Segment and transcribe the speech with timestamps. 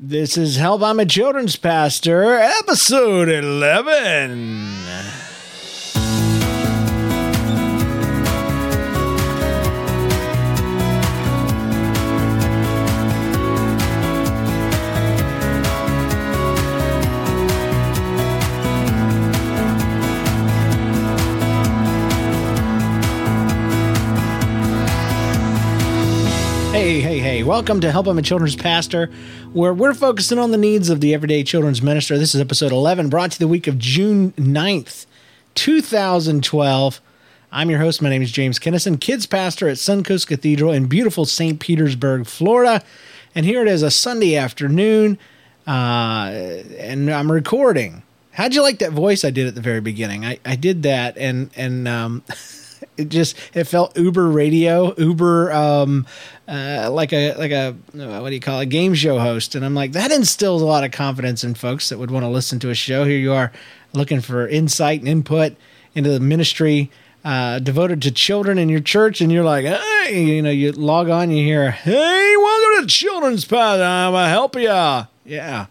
[0.00, 4.76] This is Help I'm a Children's Pastor, episode 11.
[26.72, 27.17] Hey, hey,
[27.48, 29.10] welcome to Help I'm a Children's Pastor,
[29.54, 32.18] where we're focusing on the needs of the everyday children's minister.
[32.18, 35.06] This is episode 11, brought to you the week of June 9th,
[35.54, 37.00] 2012.
[37.50, 38.02] I'm your host.
[38.02, 41.58] My name is James Kennison, kids pastor at Suncoast Cathedral in beautiful St.
[41.58, 42.84] Petersburg, Florida.
[43.34, 45.18] And here it is, a Sunday afternoon,
[45.66, 46.28] uh,
[46.76, 48.02] and I'm recording.
[48.32, 50.26] How'd you like that voice I did at the very beginning?
[50.26, 52.24] I, I did that, and and um,
[52.96, 56.06] it just it felt Uber radio, Uber um,
[56.46, 59.54] uh, like a like a uh, what do you call it, a game show host,
[59.54, 62.28] and I'm like that instills a lot of confidence in folks that would want to
[62.28, 63.04] listen to a show.
[63.04, 63.52] Here you are
[63.92, 65.56] looking for insight and input
[65.94, 66.90] into the ministry
[67.24, 71.08] uh, devoted to children in your church, and you're like, hey, you know, you log
[71.08, 74.62] on, you hear, hey, welcome to Children's Path, I'm gonna help you,
[75.24, 75.66] yeah.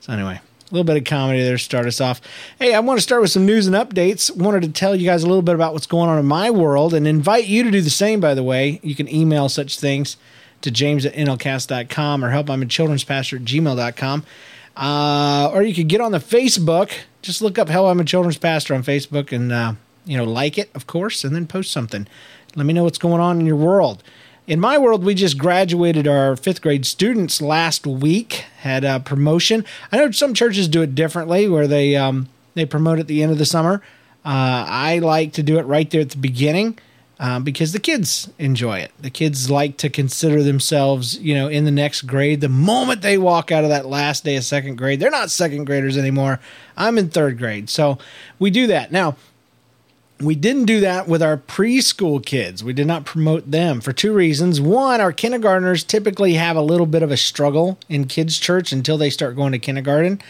[0.00, 0.40] So anyway
[0.72, 2.20] little bit of comedy there to start us off.
[2.58, 4.34] Hey, I want to start with some news and updates.
[4.34, 6.94] Wanted to tell you guys a little bit about what's going on in my world
[6.94, 8.80] and invite you to do the same, by the way.
[8.82, 10.16] You can email such things
[10.62, 14.24] to james at nlcast.com or help I'm a children's pastor at gmail.com.
[14.76, 16.90] Uh, or you could get on the Facebook.
[17.20, 19.74] Just look up Help I'm a Children's Pastor on Facebook and, uh,
[20.06, 22.08] you know, like it, of course, and then post something.
[22.56, 24.02] Let me know what's going on in your world
[24.46, 28.44] in my world, we just graduated our fifth grade students last week.
[28.60, 29.64] Had a promotion.
[29.90, 33.32] I know some churches do it differently, where they um, they promote at the end
[33.32, 33.82] of the summer.
[34.24, 36.78] Uh, I like to do it right there at the beginning
[37.18, 38.92] uh, because the kids enjoy it.
[39.00, 42.40] The kids like to consider themselves, you know, in the next grade.
[42.40, 45.64] The moment they walk out of that last day of second grade, they're not second
[45.64, 46.40] graders anymore.
[46.76, 47.98] I'm in third grade, so
[48.38, 49.16] we do that now
[50.22, 52.62] we didn't do that with our preschool kids.
[52.62, 54.60] We did not promote them for two reasons.
[54.60, 58.96] One, our kindergartners typically have a little bit of a struggle in kids' church until
[58.96, 60.20] they start going to kindergarten.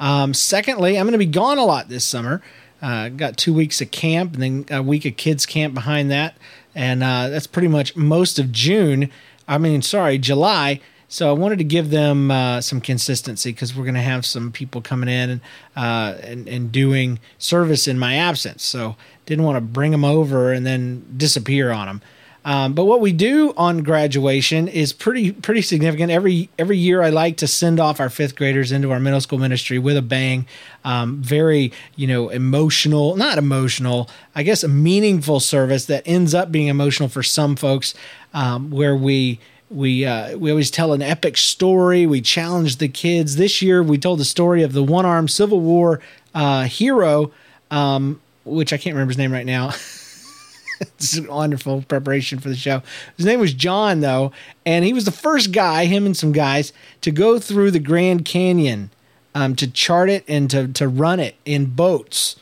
[0.00, 2.42] Um, secondly, I'm going to be gone a lot this summer.
[2.80, 6.36] Uh, got two weeks of camp and then a week of kids' camp behind that.
[6.74, 9.10] And uh, that's pretty much most of June.
[9.46, 10.80] I mean, sorry, July.
[11.12, 14.50] So I wanted to give them uh, some consistency because we're going to have some
[14.50, 15.40] people coming in and,
[15.76, 18.62] uh, and, and doing service in my absence.
[18.62, 18.96] So
[19.26, 22.02] didn't want to bring them over and then disappear on them.
[22.44, 26.10] Um, but what we do on graduation is pretty pretty significant.
[26.10, 29.38] Every every year, I like to send off our fifth graders into our middle school
[29.38, 30.46] ministry with a bang.
[30.84, 36.50] Um, very you know emotional, not emotional, I guess a meaningful service that ends up
[36.50, 37.94] being emotional for some folks,
[38.34, 39.38] um, where we
[39.70, 42.06] we uh, we always tell an epic story.
[42.06, 43.36] We challenge the kids.
[43.36, 46.00] This year, we told the story of the one armed Civil War
[46.34, 47.30] uh, hero
[47.70, 49.68] um, which I can't remember his name right now.
[50.80, 52.82] it's wonderful preparation for the show.
[53.16, 54.32] His name was John, though,
[54.66, 58.24] and he was the first guy, him and some guys, to go through the Grand
[58.24, 58.90] Canyon
[59.34, 62.36] um, to chart it and to, to run it in boats.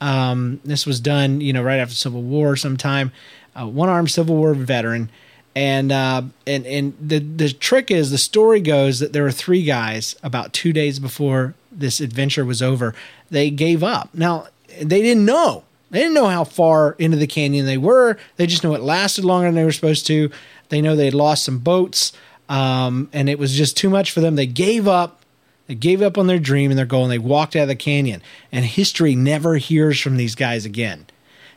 [0.00, 3.12] Um, this was done, you know, right after Civil War sometime.
[3.54, 5.10] Uh, one armed Civil War veteran.
[5.56, 9.62] And uh, and and the the trick is the story goes that there were three
[9.62, 12.92] guys about two days before this adventure was over.
[13.30, 14.12] They gave up.
[14.12, 14.48] Now
[14.80, 15.64] they didn't know.
[15.90, 18.16] They didn't know how far into the canyon they were.
[18.36, 20.30] They just knew it lasted longer than they were supposed to.
[20.68, 22.12] They know they had lost some boats,
[22.48, 24.36] um, and it was just too much for them.
[24.36, 25.20] They gave up.
[25.66, 27.76] They gave up on their dream and their goal, and they walked out of the
[27.76, 28.22] canyon.
[28.52, 31.06] And history never hears from these guys again.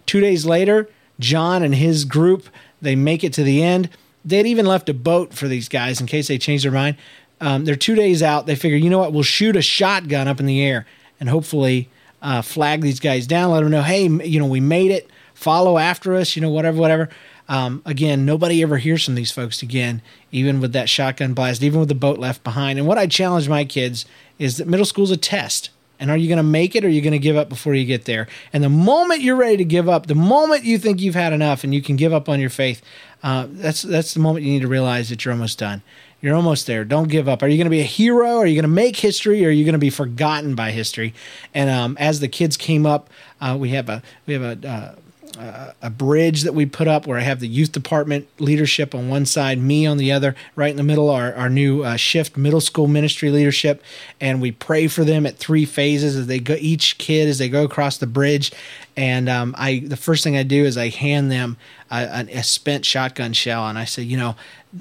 [0.06, 0.90] Two days later,
[1.20, 2.48] John and his group
[2.82, 3.90] they make it to the end.
[4.24, 6.98] They'd even left a boat for these guys in case they changed their mind.
[7.40, 8.46] Um, they're two days out.
[8.46, 9.14] They figure, you know what?
[9.14, 10.86] We'll shoot a shotgun up in the air,
[11.20, 11.90] and hopefully
[12.22, 15.10] uh, flag these guys down, let them know, hey, you know, we made it.
[15.34, 17.10] Follow after us, you know, whatever, whatever.
[17.48, 20.02] Um, again, nobody ever hears from these folks again,
[20.32, 22.80] even with that shotgun blast, even with the boat left behind.
[22.80, 24.06] And what I challenge my kids
[24.40, 25.70] is that middle school's a test.
[26.00, 27.74] And are you going to make it or are you going to give up before
[27.74, 28.28] you get there?
[28.54, 31.64] And the moment you're ready to give up, the moment you think you've had enough
[31.64, 32.84] and you can give up on your faith,
[33.24, 35.82] uh, that's that's the moment you need to realize that you're almost done.
[36.22, 36.84] You're almost there.
[36.84, 37.44] Don't give up.
[37.44, 38.38] Are you going to be a hero?
[38.38, 39.46] Are you going to make history?
[39.46, 41.14] Or are you going to be forgotten by history?
[41.54, 43.10] And um, as the kids came up,
[43.40, 44.96] uh, we have a we have a uh,
[45.38, 49.08] uh, a bridge that we put up where I have the youth department leadership on
[49.10, 52.38] one side, me on the other, right in the middle, our, our new uh, shift
[52.38, 53.84] middle school ministry leadership.
[54.20, 57.50] And we pray for them at three phases as they go, each kid as they
[57.50, 58.52] go across the bridge.
[58.96, 61.58] And um, I, the first thing I do is I hand them
[61.92, 64.36] a, a, spent shotgun shell, and I say, you know,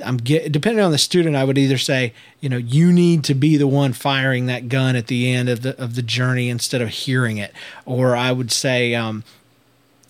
[0.04, 3.34] I'm get, depending on the student, I would either say, you know, you need to
[3.34, 6.80] be the one firing that gun at the end of the of the journey instead
[6.80, 7.52] of hearing it,
[7.84, 9.22] or I would say, um,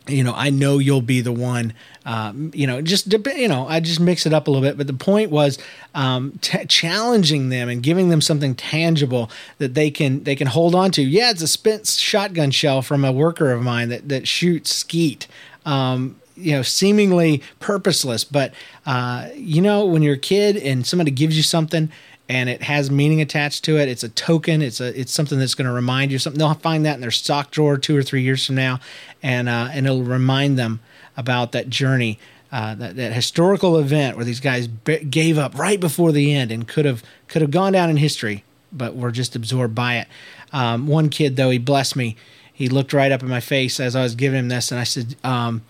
[0.08, 1.72] you know, I know you'll be the one.
[2.04, 4.76] Um, you know, just you know, I just mix it up a little bit.
[4.76, 5.58] But the point was
[5.94, 10.74] um, t- challenging them and giving them something tangible that they can they can hold
[10.74, 11.02] on to.
[11.02, 15.26] Yeah, it's a spent shotgun shell from a worker of mine that that shoots skeet.
[15.64, 18.52] Um, you know, seemingly purposeless, but
[18.84, 21.90] uh, you know, when you're a kid and somebody gives you something
[22.28, 23.88] and it has meaning attached to it.
[23.88, 24.62] It's a token.
[24.62, 26.38] It's a it's something that's going to remind you something.
[26.38, 28.80] They'll find that in their sock drawer two or three years from now,
[29.22, 30.80] and uh, and it'll remind them
[31.16, 32.18] about that journey,
[32.50, 36.50] uh, that that historical event where these guys b- gave up right before the end
[36.50, 40.08] and could have could have gone down in history, but were just absorbed by it.
[40.52, 42.16] Um, one kid though, he blessed me.
[42.52, 44.84] He looked right up in my face as I was giving him this, and I
[44.84, 45.62] said, um,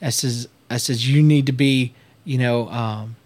[0.00, 1.92] "I says I says you need to be,
[2.24, 3.16] you know." Um,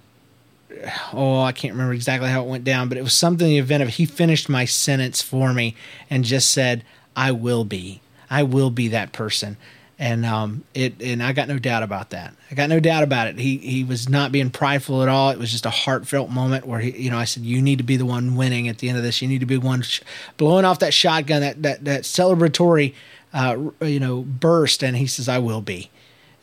[1.13, 3.59] oh, I can't remember exactly how it went down, but it was something in the
[3.59, 5.75] event of he finished my sentence for me
[6.11, 6.85] and just said,
[7.17, 8.01] I will be.
[8.31, 9.57] I will be that person.
[10.01, 12.33] And um it and I got no doubt about that.
[12.53, 13.37] I got no doubt about it.
[13.37, 15.31] He he was not being prideful at all.
[15.31, 17.85] It was just a heartfelt moment where he you know I said you need to
[17.85, 19.21] be the one winning at the end of this.
[19.21, 20.03] You need to be one sh-
[20.37, 22.95] blowing off that shotgun that that that celebratory
[23.35, 25.91] uh you know burst and he says I will be.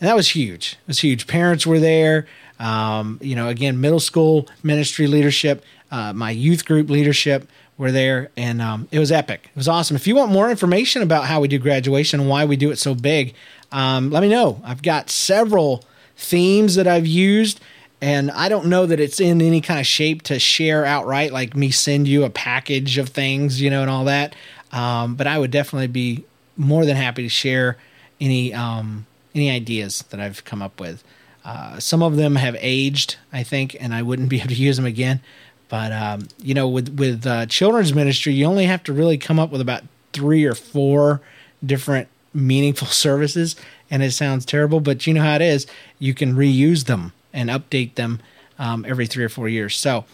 [0.02, 0.74] And that was huge.
[0.74, 1.26] It was huge.
[1.26, 2.28] Parents were there.
[2.60, 7.48] Um, you know, again, middle school ministry leadership, uh, my youth group leadership
[7.78, 9.50] were there, and um, it was epic.
[9.54, 9.96] It was awesome.
[9.96, 12.78] If you want more information about how we do graduation and why we do it
[12.78, 13.34] so big,
[13.72, 14.62] um, let me know.
[14.64, 15.84] I've got several
[16.16, 17.60] themes that I've used.
[18.02, 21.56] And I don't know that it's in any kind of shape to share outright, like
[21.56, 24.36] me send you a package of things, you know, and all that.
[24.72, 26.26] Um, but I would definitely be
[26.58, 27.78] more than happy to share
[28.20, 31.04] any um, any ideas that I've come up with.
[31.46, 34.76] Uh, some of them have aged, I think, and I wouldn't be able to use
[34.76, 35.22] them again.
[35.70, 39.40] But um, you know, with with uh, children's ministry, you only have to really come
[39.40, 39.84] up with about
[40.14, 41.22] three or four
[41.66, 43.56] different meaningful services,
[43.90, 45.68] and it sounds terrible, but you know how it is.
[46.00, 48.20] You can reuse them and update them
[48.60, 49.78] um, every three or four years.
[49.78, 50.06] So.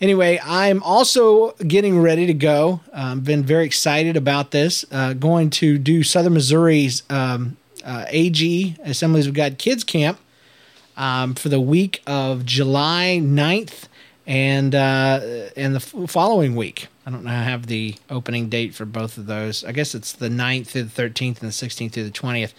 [0.00, 2.80] Anyway, I'm also getting ready to go.
[2.90, 4.82] I've um, been very excited about this.
[4.90, 10.18] Uh, going to do Southern Missouri's um, uh, AG Assemblies of God Kids Camp
[11.00, 13.88] um, for the week of July 9th
[14.26, 16.88] and uh, and the following week.
[17.06, 17.30] I don't know.
[17.30, 19.64] I have the opening date for both of those.
[19.64, 22.52] I guess it's the 9th through the 13th and the 16th through the 20th.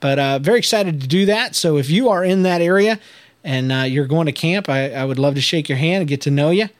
[0.00, 1.54] But uh, very excited to do that.
[1.54, 2.98] So if you are in that area
[3.44, 6.08] and uh, you're going to camp, I, I, would love to shake your hand and
[6.08, 6.70] get to know you.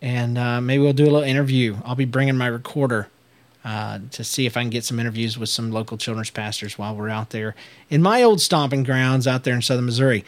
[0.00, 1.76] And uh, maybe we'll do a little interview.
[1.84, 3.08] I'll be bringing my recorder
[3.64, 6.96] uh, to see if I can get some interviews with some local children's pastors while
[6.96, 7.54] we're out there
[7.88, 10.24] in my old stomping grounds out there in southern Missouri.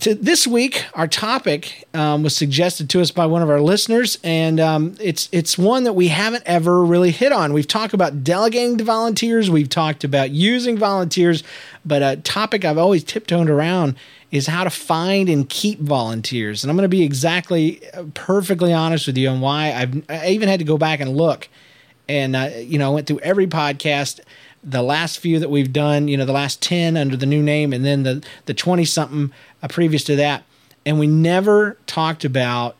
[0.00, 4.18] To this week, our topic um, was suggested to us by one of our listeners,
[4.24, 7.52] and um, it's it's one that we haven't ever really hit on.
[7.52, 11.44] We've talked about delegating to volunteers, we've talked about using volunteers,
[11.84, 13.96] but a topic I've always tiptoed around
[14.32, 16.64] is how to find and keep volunteers.
[16.64, 20.30] And I'm going to be exactly uh, perfectly honest with you on why I've I
[20.30, 21.48] even had to go back and look
[22.08, 24.20] and uh, you know, I went through every podcast,
[24.64, 27.72] the last few that we've done, you know, the last ten under the new name,
[27.72, 29.32] and then the the twenty something
[29.62, 30.44] uh, previous to that,
[30.86, 32.76] and we never talked about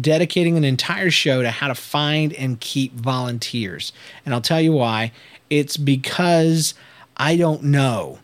[0.00, 3.92] dedicating an entire show to how to find and keep volunteers.
[4.24, 5.12] And I'll tell you why.
[5.48, 6.74] It's because
[7.16, 8.18] I don't know.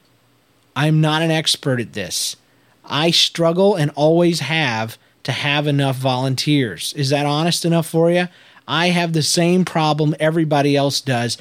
[0.76, 2.36] I'm not an expert at this.
[2.84, 6.92] I struggle and always have to have enough volunteers.
[6.94, 8.28] Is that honest enough for you?
[8.68, 11.38] I have the same problem everybody else does.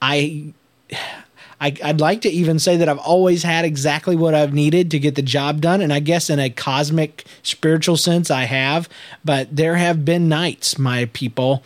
[0.00, 0.52] I,
[1.58, 4.98] I would like to even say that I've always had exactly what I've needed to
[4.98, 8.88] get the job done, and I guess in a cosmic spiritual sense, I have.
[9.24, 11.64] But there have been nights, my people,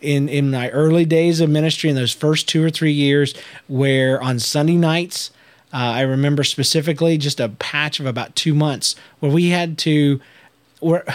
[0.00, 3.34] in in my early days of ministry, in those first two or three years,
[3.68, 5.30] where on Sunday nights.
[5.74, 10.20] Uh, I remember specifically just a patch of about two months where we had to,
[10.80, 11.14] where I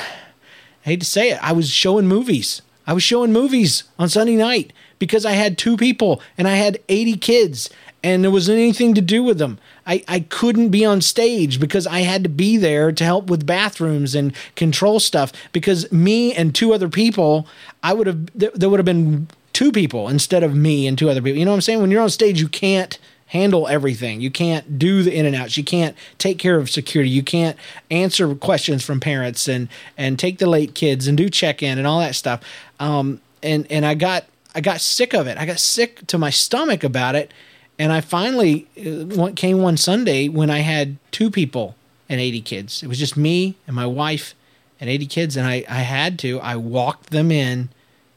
[0.81, 4.71] hate to say it, I was showing movies I was showing movies on Sunday night
[4.99, 7.69] because I had two people and I had 80 kids
[8.03, 9.57] and there wasn't anything to do with them.
[9.85, 13.45] I, I couldn't be on stage because I had to be there to help with
[13.45, 17.47] bathrooms and control stuff because me and two other people,
[17.81, 21.21] I would have, there would have been two people instead of me and two other
[21.21, 21.39] people.
[21.39, 21.81] You know what I'm saying?
[21.81, 24.21] When you're on stage, you can't handle everything.
[24.21, 25.57] You can't do the in and outs.
[25.57, 27.09] You can't take care of security.
[27.09, 27.57] You can't
[27.91, 31.85] answer questions from parents and and take the late kids and do check in and
[31.85, 32.41] all that stuff.
[32.79, 34.25] Um, and and I got
[34.57, 35.37] I got sick of it.
[35.37, 37.31] I got sick to my stomach about it.
[37.77, 41.75] And I finally uh, came one Sunday when I had two people
[42.09, 42.81] and 80 kids.
[42.81, 44.33] It was just me and my wife
[44.79, 46.39] and 80 kids, and I, I had to.
[46.39, 47.69] I walked them in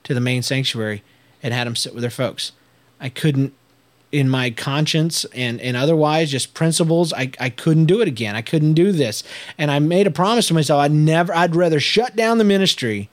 [0.04, 1.02] to the main sanctuary
[1.42, 2.52] and had them sit with their folks.
[2.98, 3.52] I couldn't,
[4.10, 8.34] in my conscience and, and otherwise, just principles, I, I couldn't do it again.
[8.34, 9.22] I couldn't do this.
[9.58, 13.10] And I made a promise to myself I'd never, I'd rather shut down the ministry.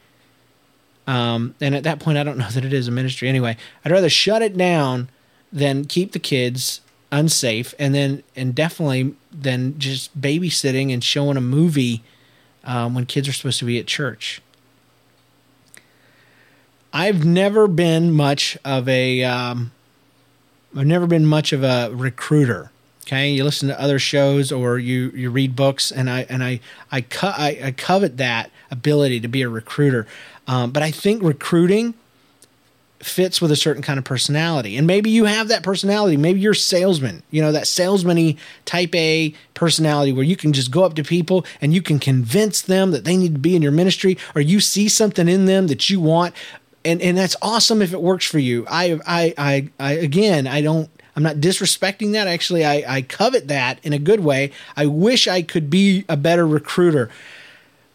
[1.08, 3.58] Um, and at that point, I don't know that it is a ministry anyway.
[3.84, 5.10] I'd rather shut it down
[5.52, 11.42] than keep the kids unsafe and then, and definitely than just babysitting and showing a
[11.42, 12.04] movie
[12.66, 14.42] um, when kids are supposed to be at church.
[16.92, 19.72] I've never been much of a, um,
[20.76, 22.72] I've never been much of a recruiter.
[23.06, 26.60] Okay, you listen to other shows or you you read books, and I and I
[26.92, 30.08] I, co- I, I covet that ability to be a recruiter.
[30.48, 31.94] Um, but I think recruiting
[33.00, 34.76] fits with a certain kind of personality.
[34.76, 36.18] And maybe you have that personality.
[36.18, 40.84] Maybe you're salesman, you know, that salesman type A personality where you can just go
[40.84, 43.72] up to people and you can convince them that they need to be in your
[43.72, 46.34] ministry or you see something in them that you want.
[46.84, 48.66] And, and that's awesome if it works for you.
[48.70, 52.28] I, I, I, I again, I don't, I'm not disrespecting that.
[52.28, 54.52] Actually, I, I covet that in a good way.
[54.76, 57.10] I wish I could be a better recruiter.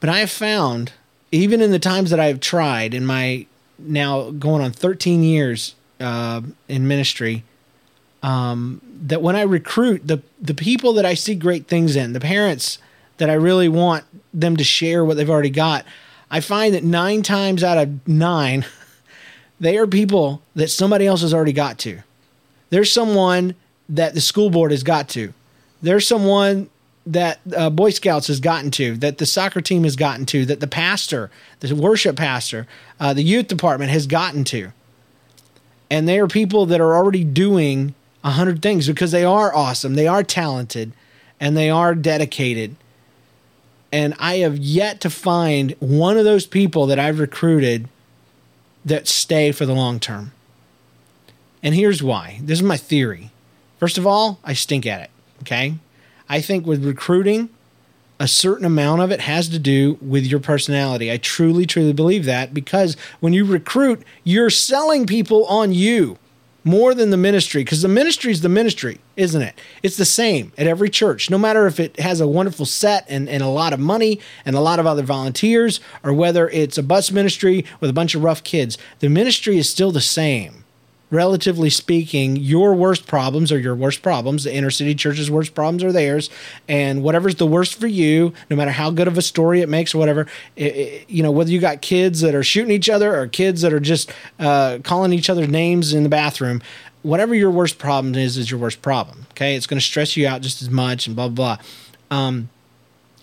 [0.03, 0.95] But I have found,
[1.31, 3.47] even in the times that I've tried in my
[3.79, 7.45] now going on 13 years uh, in ministry
[8.21, 12.21] um, that when I recruit the the people that I see great things in, the
[12.21, 12.79] parents
[13.19, 14.05] that I really want
[14.35, 15.85] them to share what they've already got,
[16.33, 18.67] I find that nine times out of nine,
[19.61, 22.01] they are people that somebody else has already got to.
[22.71, 23.55] There's someone
[23.89, 25.33] that the school board has got to.
[25.81, 26.71] There's someone
[27.05, 30.61] that uh, Boy Scouts has gotten to, that the soccer team has gotten to, that
[30.61, 31.31] the pastor,
[31.61, 32.67] the worship pastor,
[33.01, 34.73] uh, the youth department has gotten to.
[35.91, 37.95] And they are people that are already doing
[38.25, 40.93] a hundred things because they are awesome, they are talented,
[41.41, 42.77] and they are dedicated.
[43.93, 47.89] And I have yet to find one of those people that I've recruited
[48.85, 50.33] that stay for the long term.
[51.63, 52.41] And here's why.
[52.43, 53.31] This is my theory.
[53.79, 55.11] First of all, I stink at it.
[55.43, 55.75] Okay.
[56.29, 57.50] I think with recruiting,
[58.19, 61.11] a certain amount of it has to do with your personality.
[61.11, 66.19] I truly, truly believe that because when you recruit, you're selling people on you
[66.64, 69.59] more than the ministry because the ministry is the ministry, isn't it?
[69.83, 73.29] It's the same at every church, no matter if it has a wonderful set and,
[73.29, 76.83] and a lot of money and a lot of other volunteers or whether it's a
[76.83, 78.79] bus ministry with a bunch of rough kids.
[79.00, 80.62] The ministry is still the same
[81.12, 84.45] relatively speaking, your worst problems are your worst problems.
[84.45, 86.31] The inner city church's worst problems are theirs,
[86.66, 89.95] and whatever's the worst for you, no matter how good of a story it makes
[89.95, 90.26] or whatever,
[90.57, 93.61] it, it, you know, whether you got kids that are shooting each other or kids
[93.61, 96.62] that are just uh, calling each other names in the bathroom,
[97.02, 99.26] whatever your worst problem is, is your worst problem.
[99.33, 102.16] Okay, it's going to stress you out just as much, and blah blah blah.
[102.16, 102.49] Um,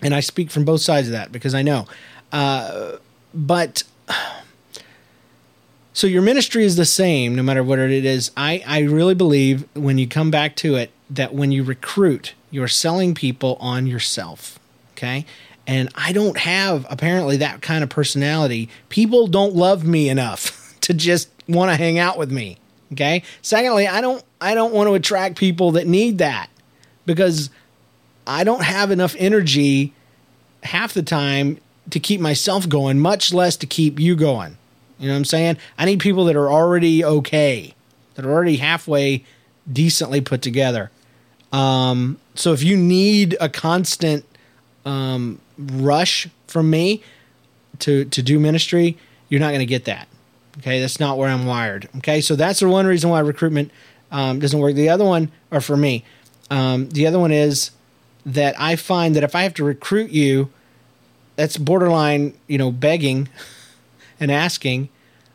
[0.00, 1.86] and I speak from both sides of that because I know,
[2.30, 2.92] uh,
[3.34, 3.82] but
[5.92, 8.30] so your ministry is the same no matter what it is.
[8.36, 12.68] I, I really believe when you come back to it that when you recruit, you're
[12.68, 14.58] selling people on yourself.
[14.92, 15.26] Okay.
[15.66, 18.68] And I don't have apparently that kind of personality.
[18.88, 22.58] People don't love me enough to just want to hang out with me.
[22.92, 23.22] Okay.
[23.42, 26.48] Secondly, I don't I don't want to attract people that need that
[27.06, 27.50] because
[28.26, 29.92] I don't have enough energy
[30.62, 31.58] half the time
[31.90, 34.56] to keep myself going, much less to keep you going.
[35.00, 35.56] You know what I'm saying?
[35.78, 37.74] I need people that are already okay,
[38.14, 39.24] that are already halfway
[39.70, 40.90] decently put together.
[41.52, 44.24] Um, so if you need a constant
[44.84, 47.02] um, rush from me
[47.80, 48.98] to to do ministry,
[49.30, 50.06] you're not going to get that.
[50.58, 51.88] Okay, that's not where I'm wired.
[51.98, 53.70] Okay, so that's the one reason why recruitment
[54.10, 54.74] um, doesn't work.
[54.74, 56.04] The other one, or for me,
[56.50, 57.70] um, the other one is
[58.26, 60.50] that I find that if I have to recruit you,
[61.36, 63.30] that's borderline, you know, begging.
[64.20, 64.90] and asking,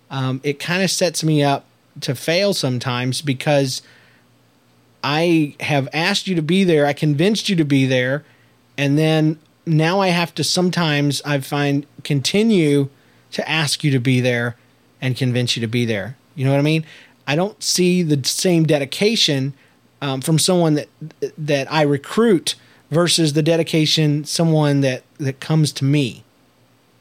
[0.09, 1.65] um, it kind of sets me up
[2.01, 3.81] to fail sometimes because
[5.03, 8.23] I have asked you to be there, I convinced you to be there,
[8.77, 12.89] and then now I have to sometimes I find continue
[13.31, 14.55] to ask you to be there
[15.01, 16.17] and convince you to be there.
[16.35, 16.85] You know what I mean?
[17.27, 19.53] I don't see the same dedication
[20.01, 20.89] um, from someone that
[21.37, 22.55] that I recruit
[22.91, 26.24] versus the dedication someone that that comes to me.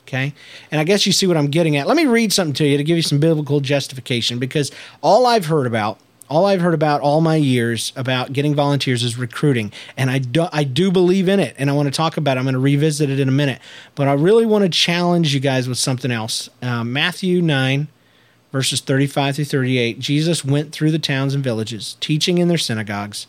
[0.06, 0.34] Okay.
[0.70, 1.87] And I guess you see what I'm getting at.
[1.87, 4.70] Let me read something to you to give you some biblical justification because
[5.00, 9.16] all I've heard about, all I've heard about all my years about getting volunteers is
[9.16, 9.73] recruiting.
[9.96, 11.54] And I do, I do believe in it.
[11.58, 12.40] And I want to talk about it.
[12.40, 13.61] I'm going to revisit it in a minute.
[13.94, 16.50] But I really want to challenge you guys with something else.
[16.61, 17.88] Uh, Matthew 9,
[18.52, 19.99] verses 35 through 38.
[20.00, 23.26] Jesus went through the towns and villages, teaching in their synagogues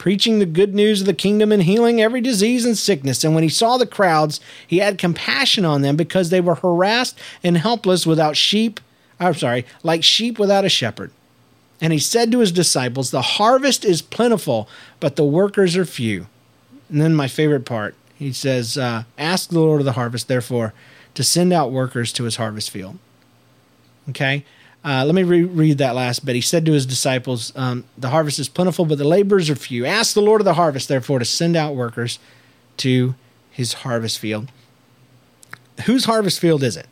[0.00, 3.22] preaching the good news of the kingdom and healing every disease and sickness.
[3.22, 7.18] And when he saw the crowds, he had compassion on them because they were harassed
[7.44, 8.80] and helpless without sheep.
[9.20, 11.10] I'm sorry, like sheep without a shepherd.
[11.82, 16.28] And he said to his disciples, The harvest is plentiful, but the workers are few.
[16.88, 20.72] And then my favorite part, he says, uh, Ask the Lord of the harvest, therefore,
[21.12, 22.98] to send out workers to his harvest field.
[24.08, 24.46] Okay?
[24.82, 26.34] Uh, let me reread that last bit.
[26.34, 29.84] He said to his disciples, um, The harvest is plentiful, but the laborers are few.
[29.84, 32.18] Ask the Lord of the harvest, therefore, to send out workers
[32.78, 33.14] to
[33.50, 34.50] his harvest field.
[35.84, 36.86] Whose harvest field is it?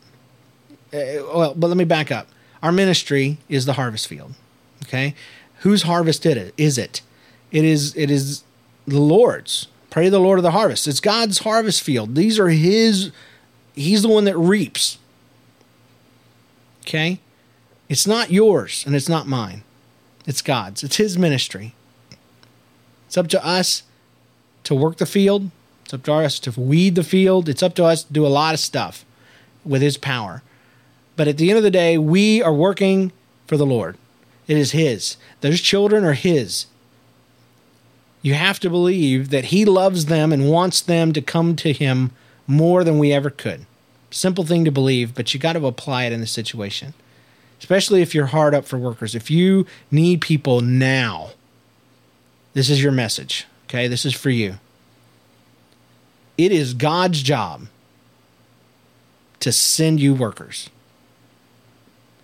[0.93, 2.29] Uh, well, but let me back up.
[2.63, 4.35] Our ministry is the harvest field.
[4.85, 5.15] Okay,
[5.61, 6.55] whose harvest did it?
[6.57, 7.03] Is it?
[7.51, 7.95] It is.
[7.97, 8.45] It is
[8.87, 9.69] the Lord's.
[9.91, 10.87] Pray the Lord of the harvest.
[10.87, 12.15] It's God's harvest field.
[12.15, 13.11] These are His.
[13.75, 14.99] He's the one that reaps.
[16.83, 17.21] Okay,
[17.89, 19.63] it's not yours and it's not mine.
[20.27, 20.85] It's God's.
[20.85, 21.75] It's His ministry.
[23.07, 23.85] It's up to us
[24.65, 25.51] to work the field.
[25.85, 27.49] It's up to us to weed the field.
[27.49, 29.07] It's up to us to do a lot of stuff
[29.65, 30.43] with His power.
[31.17, 33.11] But at the end of the day, we are working
[33.47, 33.97] for the Lord.
[34.47, 35.17] It is His.
[35.41, 36.67] Those children are His.
[38.21, 42.11] You have to believe that He loves them and wants them to come to Him
[42.47, 43.65] more than we ever could.
[44.11, 46.93] Simple thing to believe, but you got to apply it in the situation.
[47.59, 49.15] Especially if you're hard up for workers.
[49.15, 51.31] If you need people now,
[52.55, 53.47] this is your message.
[53.67, 54.55] Okay, this is for you.
[56.37, 57.67] It is God's job
[59.41, 60.71] to send you workers.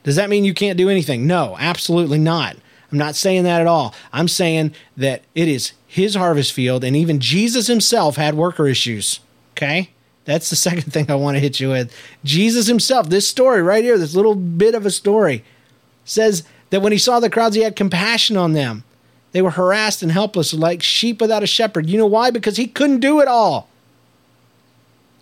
[0.05, 1.26] Does that mean you can't do anything?
[1.26, 2.57] No, absolutely not.
[2.93, 3.95] I'm not saying that at all.
[4.12, 9.21] I'm saying that it is his harvest field, and even Jesus himself had worker issues.
[9.53, 9.91] Okay?
[10.25, 11.95] That's the second thing I want to hit you with.
[12.25, 15.45] Jesus himself, this story right here, this little bit of a story,
[16.04, 18.85] says that when he saw the crowds, he had compassion on them.
[19.33, 21.90] They were harassed and helpless, like sheep without a shepherd.
[21.90, 22.31] You know why?
[22.31, 23.69] Because he couldn't do it all.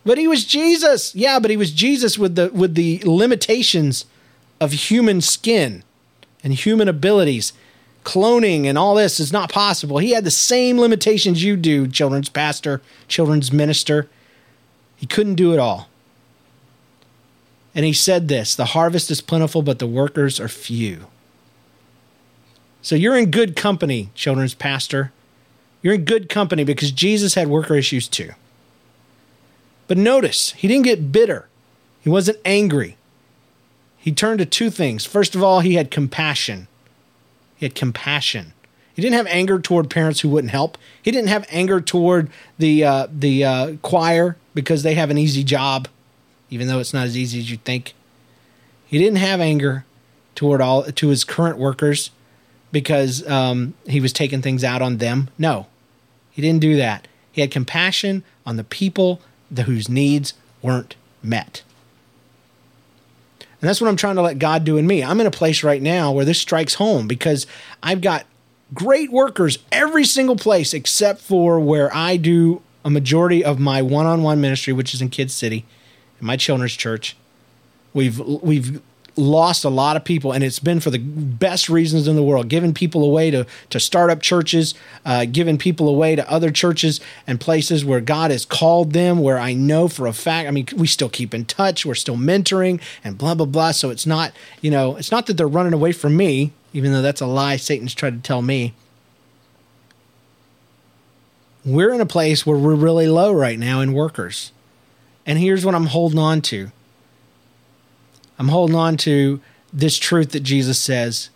[0.04, 1.14] But he was Jesus.
[1.14, 4.04] Yeah, but he was Jesus with the with the limitations
[4.60, 5.82] of human skin
[6.42, 7.52] and human abilities.
[8.04, 9.98] Cloning and all this is not possible.
[9.98, 14.08] He had the same limitations you do, children's pastor, children's minister.
[15.02, 15.90] He couldn't do it all.
[17.74, 21.08] And he said this the harvest is plentiful, but the workers are few.
[22.80, 25.12] So you're in good company, children's pastor.
[25.82, 28.30] You're in good company because Jesus had worker issues too.
[29.88, 31.48] But notice, he didn't get bitter,
[32.00, 32.96] he wasn't angry
[34.02, 35.04] he turned to two things.
[35.04, 36.66] First of all, he had compassion.
[37.54, 38.52] He had compassion.
[38.94, 40.76] He didn't have anger toward parents who wouldn't help.
[41.00, 45.42] He didn't have anger toward the uh, the uh, choir because they have an easy
[45.42, 45.88] job,
[46.50, 47.94] even though it's not as easy as you think.
[48.86, 49.86] He didn't have anger
[50.34, 52.10] toward all to his current workers
[52.70, 55.30] because um, he was taking things out on them.
[55.38, 55.66] No,
[56.30, 57.08] he didn't do that.
[57.30, 59.20] He had compassion on the people
[59.64, 61.62] whose needs weren't met.
[63.40, 65.04] And that's what I'm trying to let God do in me.
[65.04, 67.46] I'm in a place right now where this strikes home because
[67.82, 68.26] I've got
[68.74, 74.40] great workers every single place except for where I do a majority of my one-on-one
[74.40, 75.64] ministry, which is in Kids City,
[76.20, 77.16] in my children's church.
[77.94, 78.80] We've we've
[79.14, 82.48] lost a lot of people, and it's been for the best reasons in the world,
[82.48, 86.98] giving people away to to start up churches, uh, giving people away to other churches
[87.26, 89.20] and places where God has called them.
[89.20, 92.16] Where I know for a fact, I mean, we still keep in touch, we're still
[92.16, 93.72] mentoring, and blah blah blah.
[93.72, 94.32] So it's not,
[94.62, 97.56] you know, it's not that they're running away from me, even though that's a lie
[97.56, 98.74] Satan's tried to tell me.
[101.64, 104.52] We're in a place where we're really low right now in workers.
[105.24, 106.70] And here's what I'm holding on to
[108.38, 109.40] I'm holding on to
[109.72, 111.30] this truth that Jesus says.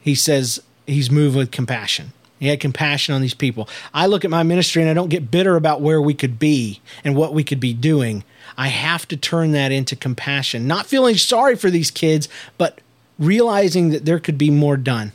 [0.00, 2.12] He says he's moved with compassion.
[2.40, 3.68] He had compassion on these people.
[3.94, 6.80] I look at my ministry and I don't get bitter about where we could be
[7.04, 8.24] and what we could be doing.
[8.58, 12.80] I have to turn that into compassion, not feeling sorry for these kids, but
[13.18, 15.12] realizing that there could be more done.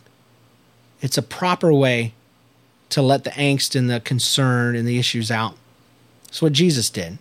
[1.01, 2.13] It's a proper way
[2.89, 5.55] to let the angst and the concern and the issues out.
[6.25, 7.19] That's what Jesus did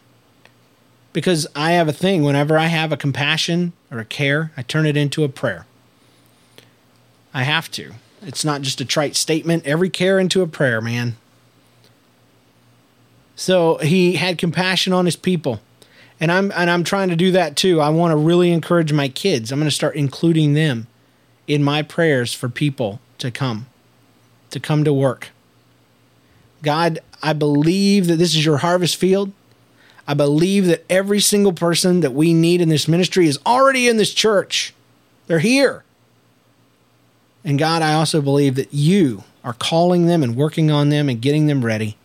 [1.13, 2.23] because I have a thing.
[2.23, 5.67] Whenever I have a compassion or a care, I turn it into a prayer.
[7.35, 7.95] I have to.
[8.23, 9.67] It's not just a trite statement.
[9.67, 11.17] Every care into a prayer, man.
[13.37, 15.61] So he had compassion on his people.
[16.21, 17.81] And I'm and I'm trying to do that too.
[17.81, 19.53] I want to really encourage my kids.
[19.53, 20.89] I'm going to start including them
[21.47, 23.67] in my prayers for people to come
[24.51, 25.29] to come to work.
[26.63, 29.33] God, I believe that this is your harvest field.
[30.07, 33.99] I believe that every single person that we need in this ministry is already in
[33.99, 34.75] this church.
[35.27, 35.85] They're here.
[37.45, 41.21] And God, I also believe that you are calling them and working on them and
[41.21, 41.97] getting them ready.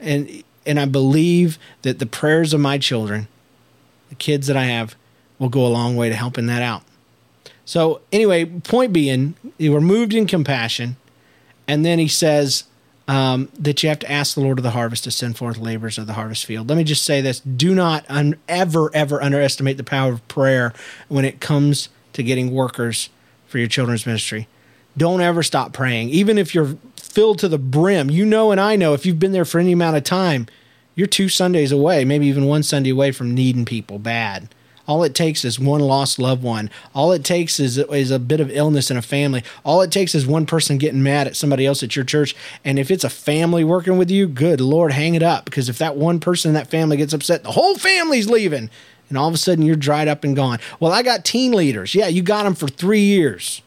[0.00, 3.26] And and I believe that the prayers of my children,
[4.10, 4.94] the kids that I have,
[5.38, 6.82] will go a long way to helping that out.
[7.64, 10.96] So anyway, point being, you were moved in compassion,
[11.66, 12.64] and then he says
[13.06, 15.98] um, that you have to ask the Lord of the harvest to send forth laborers
[15.98, 16.68] of the harvest field.
[16.68, 20.72] Let me just say this: do not un- ever, ever underestimate the power of prayer
[21.08, 23.10] when it comes to getting workers
[23.46, 24.48] for your children's ministry.
[24.96, 26.76] Don't ever stop praying, even if you're
[27.18, 28.08] filled to the brim.
[28.08, 30.46] You know, and I know if you've been there for any amount of time,
[30.94, 34.54] you're two Sundays away, maybe even one Sunday away from needing people bad.
[34.86, 36.70] All it takes is one lost loved one.
[36.94, 39.42] All it takes is, is a bit of illness in a family.
[39.64, 42.36] All it takes is one person getting mad at somebody else at your church.
[42.64, 45.44] And if it's a family working with you, good Lord, hang it up.
[45.44, 48.70] Because if that one person in that family gets upset, the whole family's leaving.
[49.08, 50.60] And all of a sudden you're dried up and gone.
[50.78, 51.96] Well, I got teen leaders.
[51.96, 53.60] Yeah, you got them for three years.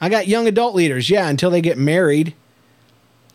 [0.00, 1.08] I got young adult leaders.
[1.08, 2.34] Yeah, until they get married.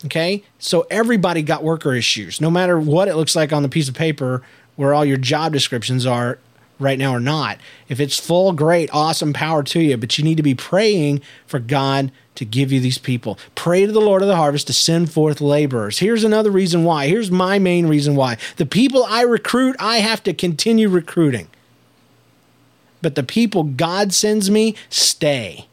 [0.06, 0.44] Okay.
[0.60, 3.96] So everybody got worker issues, no matter what it looks like on the piece of
[3.96, 4.44] paper
[4.76, 6.40] where all your job descriptions are
[6.80, 7.60] right now or not.
[7.88, 11.60] If it's full, great, awesome power to you, but you need to be praying for
[11.60, 13.38] God to give you these people.
[13.54, 16.00] Pray to the Lord of the harvest to send forth laborers.
[16.00, 17.08] Here's another reason why.
[17.08, 18.38] Here's my main reason why.
[18.58, 21.48] The people I recruit, I have to continue recruiting.
[23.02, 25.68] But the people God sends me stay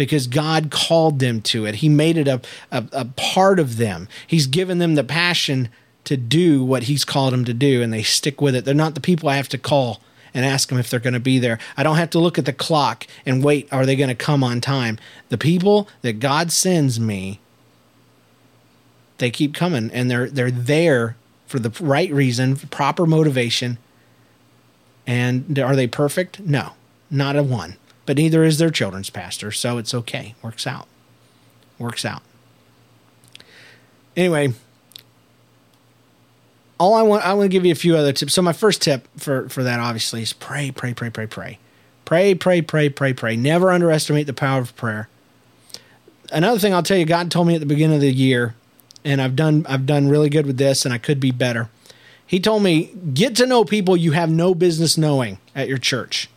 [0.00, 1.74] because God called them to it.
[1.74, 2.40] He made it a,
[2.72, 4.08] a, a, part of them.
[4.26, 5.68] He's given them the passion
[6.04, 8.64] to do what he's called them to do and they stick with it.
[8.64, 10.00] They're not the people I have to call
[10.32, 11.58] and ask them if they're going to be there.
[11.76, 14.42] I don't have to look at the clock and wait, are they going to come
[14.42, 14.98] on time?
[15.28, 17.38] The people that God sends me,
[19.18, 21.14] they keep coming and they're they're there
[21.46, 23.76] for the right reason, proper motivation.
[25.06, 26.40] And are they perfect?
[26.40, 26.72] No,
[27.10, 27.76] not a one.
[28.06, 30.34] But neither is their children's pastor, so it's okay.
[30.42, 30.88] Works out.
[31.78, 32.22] Works out.
[34.16, 34.52] Anyway,
[36.78, 38.34] all I want I want to give you a few other tips.
[38.34, 41.58] So my first tip for for that obviously is pray, pray, pray, pray, pray.
[42.04, 43.36] Pray, pray, pray, pray, pray.
[43.36, 45.08] Never underestimate the power of prayer.
[46.32, 48.56] Another thing I'll tell you, God told me at the beginning of the year,
[49.04, 51.68] and I've done I've done really good with this, and I could be better.
[52.26, 56.28] He told me, get to know people you have no business knowing at your church.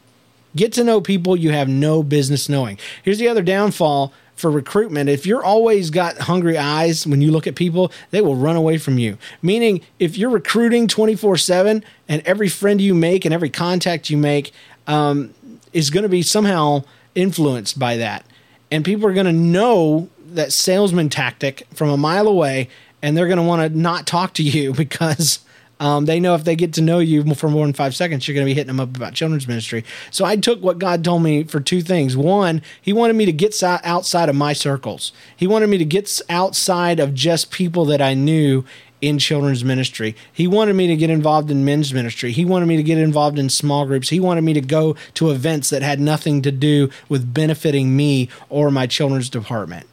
[0.56, 2.78] Get to know people you have no business knowing.
[3.04, 7.46] Here's the other downfall for recruitment, if you're always got hungry eyes when you look
[7.46, 9.18] at people, they will run away from you.
[9.42, 14.18] Meaning, if you're recruiting 24 7 and every friend you make and every contact you
[14.18, 14.52] make
[14.88, 15.34] um,
[15.72, 16.84] is going to be somehow
[17.16, 18.26] influenced by that.
[18.72, 22.70] And people are going to know that salesman tactic from a mile away
[23.04, 25.40] and they're going to want to not talk to you because
[25.84, 28.34] um, they know if they get to know you for more than five seconds, you're
[28.36, 29.84] going to be hitting them up about children's ministry.
[30.12, 32.16] So I took what God told me for two things.
[32.16, 35.12] One, He wanted me to get outside of my circles.
[35.36, 38.64] He wanted me to get outside of just people that I knew
[39.02, 40.16] in children's ministry.
[40.32, 42.32] He wanted me to get involved in men's ministry.
[42.32, 44.08] He wanted me to get involved in small groups.
[44.08, 48.30] He wanted me to go to events that had nothing to do with benefiting me
[48.48, 49.86] or my children's department.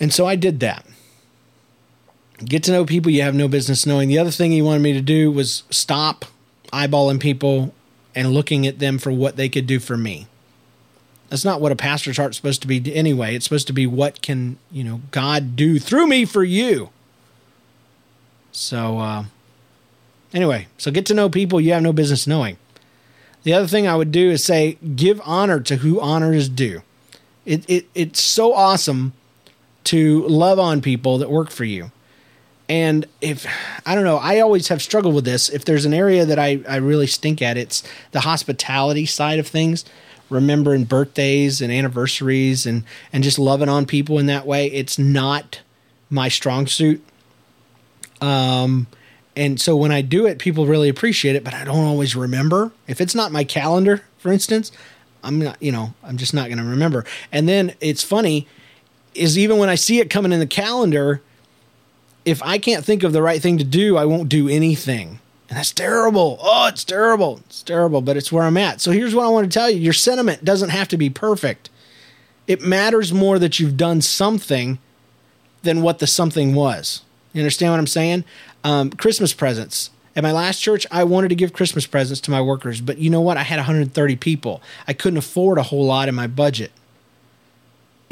[0.00, 0.84] And so I did that
[2.38, 4.08] get to know people you have no business knowing.
[4.08, 6.24] The other thing he wanted me to do was stop
[6.72, 7.72] eyeballing people
[8.14, 10.26] and looking at them for what they could do for me.
[11.30, 13.34] That's not what a pastor's heart's supposed to be anyway.
[13.34, 16.90] It's supposed to be what can, you know, God do through me for you.
[18.52, 19.24] So uh
[20.32, 22.56] anyway, so get to know people you have no business knowing.
[23.42, 26.82] The other thing I would do is say give honor to who honor is due.
[27.44, 29.12] It, it it's so awesome
[29.84, 31.90] to love on people that work for you.
[32.68, 33.46] And if
[33.84, 35.48] I don't know, I always have struggled with this.
[35.48, 39.46] If there's an area that I, I really stink at, it's the hospitality side of
[39.46, 39.84] things.
[40.30, 44.68] Remembering birthdays and anniversaries and, and just loving on people in that way.
[44.68, 45.60] It's not
[46.08, 47.04] my strong suit.
[48.22, 48.86] Um,
[49.36, 52.72] and so when I do it, people really appreciate it, but I don't always remember.
[52.86, 54.72] If it's not my calendar, for instance,
[55.22, 57.04] I'm not, you know, I'm just not going to remember.
[57.30, 58.46] And then it's funny
[59.14, 61.22] is even when I see it coming in the calendar,
[62.24, 65.20] if I can't think of the right thing to do, I won't do anything.
[65.48, 66.38] And that's terrible.
[66.40, 67.40] Oh, it's terrible.
[67.46, 68.80] It's terrible, but it's where I'm at.
[68.80, 71.70] So here's what I want to tell you your sentiment doesn't have to be perfect.
[72.46, 74.78] It matters more that you've done something
[75.62, 77.02] than what the something was.
[77.32, 78.24] You understand what I'm saying?
[78.62, 79.90] Um, Christmas presents.
[80.16, 83.10] At my last church, I wanted to give Christmas presents to my workers, but you
[83.10, 83.36] know what?
[83.36, 84.62] I had 130 people.
[84.86, 86.70] I couldn't afford a whole lot in my budget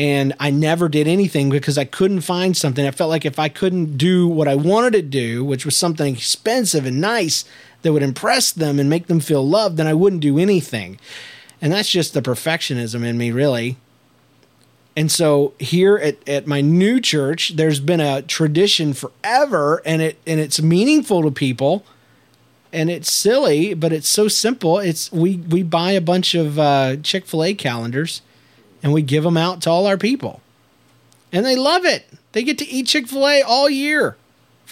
[0.02, 2.84] and I never did anything because I couldn't find something.
[2.84, 6.16] I felt like if I couldn't do what I wanted to do, which was something
[6.16, 7.44] expensive and nice
[7.82, 10.98] that would impress them and make them feel loved, then I wouldn't do anything.
[11.60, 13.76] And that's just the perfectionism in me, really.
[14.96, 20.18] And so here at, at my new church, there's been a tradition forever and it
[20.26, 21.84] and it's meaningful to people
[22.72, 24.80] and it's silly, but it's so simple.
[24.80, 28.20] It's we we buy a bunch of uh, Chick Fil A calendars,
[28.82, 30.40] and we give them out to all our people,
[31.32, 32.06] and they love it.
[32.32, 34.16] They get to eat Chick Fil A all year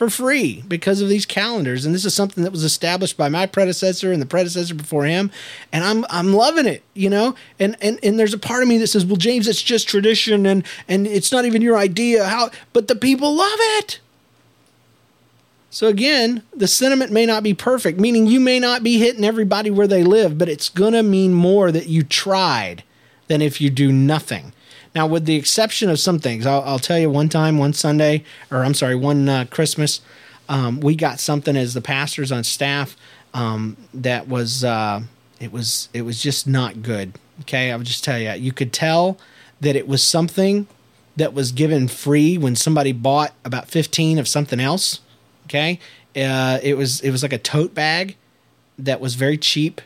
[0.00, 1.84] for free because of these calendars.
[1.84, 5.30] And this is something that was established by my predecessor and the predecessor before him.
[5.74, 7.34] And I'm I'm loving it, you know?
[7.58, 10.46] And and and there's a part of me that says, Well, James, it's just tradition
[10.46, 12.24] and and it's not even your idea.
[12.24, 14.00] How but the people love it.
[15.68, 19.70] So again, the sentiment may not be perfect, meaning you may not be hitting everybody
[19.70, 22.84] where they live, but it's gonna mean more that you tried
[23.30, 24.52] than if you do nothing.
[24.92, 28.24] Now, with the exception of some things, I'll, I'll tell you one time, one Sunday,
[28.50, 30.00] or I'm sorry, one uh, Christmas,
[30.48, 32.96] um, we got something as the pastors on staff
[33.32, 35.02] um, that was uh,
[35.38, 37.12] it was it was just not good.
[37.42, 39.16] Okay, I'll just tell you, you could tell
[39.60, 40.66] that it was something
[41.14, 44.98] that was given free when somebody bought about 15 of something else.
[45.46, 45.78] Okay,
[46.16, 48.16] uh, it was it was like a tote bag
[48.76, 49.80] that was very cheap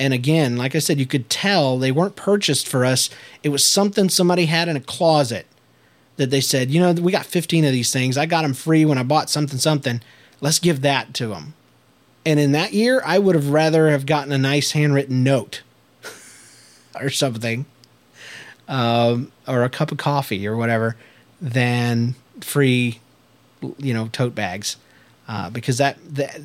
[0.00, 3.10] and again, like I said, you could tell they weren't purchased for us.
[3.42, 5.46] It was something somebody had in a closet
[6.16, 8.16] that they said, you know, we got 15 of these things.
[8.16, 10.00] I got them free when I bought something, something.
[10.40, 11.54] Let's give that to them.
[12.24, 15.62] And in that year, I would have rather have gotten a nice handwritten note
[17.00, 17.66] or something,
[18.68, 20.96] um, or a cup of coffee or whatever,
[21.40, 23.00] than free,
[23.78, 24.76] you know, tote bags
[25.28, 26.40] uh, because that, that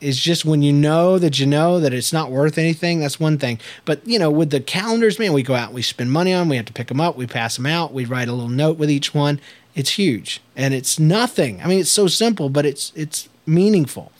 [0.00, 3.00] is just when you know that you know that it's not worth anything.
[3.00, 3.58] That's one thing.
[3.84, 6.56] But you know, with the calendars, man, we go out, we spend money on, we
[6.56, 8.88] have to pick them up, we pass them out, we write a little note with
[8.88, 9.40] each one.
[9.74, 11.60] It's huge, and it's nothing.
[11.60, 14.12] I mean, it's so simple, but it's it's meaningful.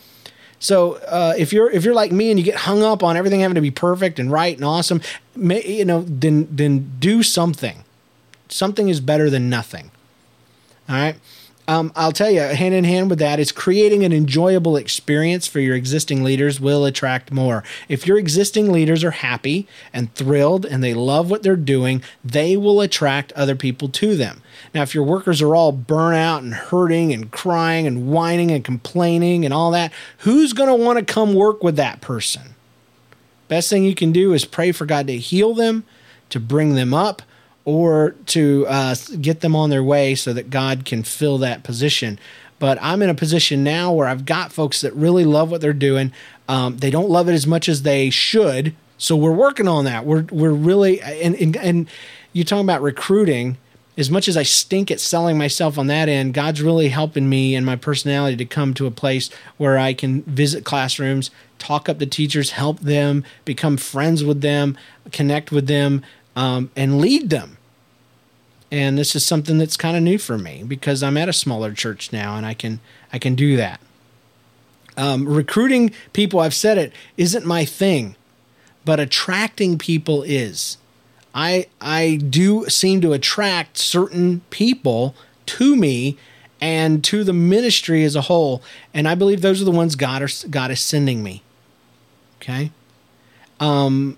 [0.58, 3.40] So uh, if you're if you're like me and you get hung up on everything
[3.40, 5.00] having to be perfect and right and awesome,
[5.36, 7.84] may, you know, then then do something.
[8.48, 9.92] Something is better than nothing.
[10.88, 11.16] All right.
[11.70, 15.61] Um, I'll tell you, hand in hand with that is creating an enjoyable experience for
[15.61, 17.62] your existing leaders will attract more.
[17.88, 22.56] If your existing leaders are happy and thrilled and they love what they're doing, they
[22.56, 24.42] will attract other people to them.
[24.74, 28.64] Now, if your workers are all burnt out and hurting and crying and whining and
[28.64, 32.56] complaining and all that, who's going to want to come work with that person?
[33.46, 35.85] Best thing you can do is pray for God to heal them,
[36.30, 37.22] to bring them up,
[37.70, 42.18] or to uh, get them on their way so that God can fill that position.
[42.59, 45.72] But I'm in a position now where I've got folks that really love what they're
[45.72, 46.12] doing.
[46.48, 50.04] Um, they don't love it as much as they should, so we're working on that.
[50.04, 51.88] We're we're really and and, and
[52.33, 53.56] you're talking about recruiting.
[53.96, 57.54] As much as I stink at selling myself on that end, God's really helping me
[57.54, 59.28] and my personality to come to a place
[59.59, 64.78] where I can visit classrooms, talk up the teachers, help them, become friends with them,
[65.12, 66.02] connect with them,
[66.35, 67.59] um, and lead them.
[68.72, 71.72] And this is something that's kind of new for me because I'm at a smaller
[71.72, 72.80] church now, and I can
[73.12, 73.80] I can do that.
[74.96, 78.16] Um, recruiting people, I've said it, isn't my thing,
[78.85, 80.76] but attracting people is.
[81.35, 85.14] I I do seem to attract certain people
[85.46, 86.16] to me
[86.61, 90.22] and to the ministry as a whole, and I believe those are the ones God
[90.22, 91.42] are, God is sending me.
[92.40, 92.70] Okay.
[93.59, 94.16] Um,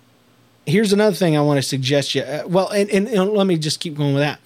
[0.67, 2.23] here's another thing I want to suggest you.
[2.23, 4.41] Uh, well, and, and, and, let me just keep going with that.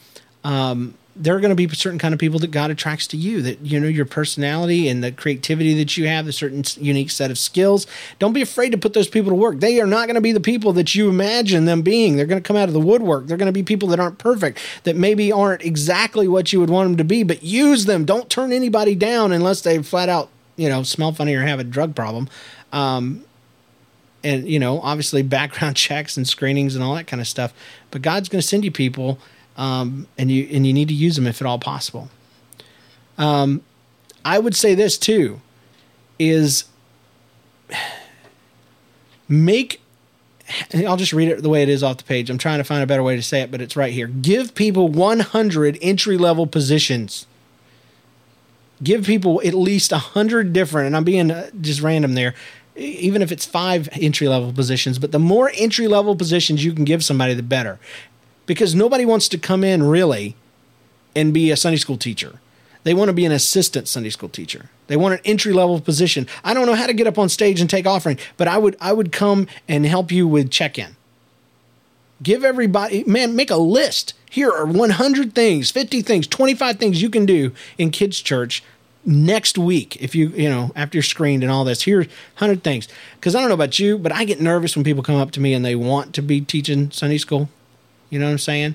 [0.47, 3.43] Um, there are going to be certain kind of people that God attracts to you.
[3.43, 7.31] That you know your personality and the creativity that you have, the certain unique set
[7.31, 7.87] of skills.
[8.19, 9.59] Don't be afraid to put those people to work.
[9.59, 12.17] They are not going to be the people that you imagine them being.
[12.17, 13.27] They're going to come out of the woodwork.
[13.27, 16.71] They're going to be people that aren't perfect, that maybe aren't exactly what you would
[16.71, 17.23] want them to be.
[17.23, 18.05] But use them.
[18.05, 21.65] Don't turn anybody down unless they flat out you know smell funny or have a
[21.65, 22.29] drug problem.
[22.73, 23.25] Um,
[24.23, 27.53] and you know obviously background checks and screenings and all that kind of stuff
[27.91, 29.19] but god's going to send you people
[29.57, 32.09] um, and you and you need to use them if at all possible
[33.19, 33.63] um,
[34.25, 35.41] i would say this too
[36.19, 36.65] is
[39.29, 39.81] make
[40.87, 42.31] I'll just read it the way it is off the page.
[42.31, 44.07] I'm trying to find a better way to say it, but it's right here.
[44.07, 47.27] Give people 100 entry level positions.
[48.83, 52.35] Give people at least 100 different, and I'm being uh, just random there,
[52.77, 56.85] even if it's five entry level positions, but the more entry level positions you can
[56.85, 57.79] give somebody, the better.
[58.47, 60.37] Because nobody wants to come in really
[61.15, 62.41] and be a Sunday school teacher.
[62.85, 64.71] They want to be an assistant Sunday school teacher.
[64.87, 66.29] They want an entry level position.
[66.45, 68.77] I don't know how to get up on stage and take offering, but I would
[68.81, 70.95] I would come and help you with check in.
[72.23, 74.15] Give everybody, man, make a list.
[74.31, 78.63] Here are 100 things, 50 things, 25 things you can do in kids' church
[79.07, 82.89] next week if you you know after you're screened and all this here's 100 things
[83.15, 85.39] because i don't know about you but i get nervous when people come up to
[85.39, 87.49] me and they want to be teaching sunday school
[88.11, 88.75] you know what i'm saying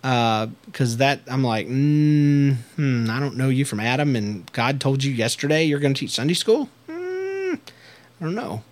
[0.00, 4.80] because uh, that i'm like mm, hmm, i don't know you from adam and god
[4.80, 8.62] told you yesterday you're going to teach sunday school mm, i don't know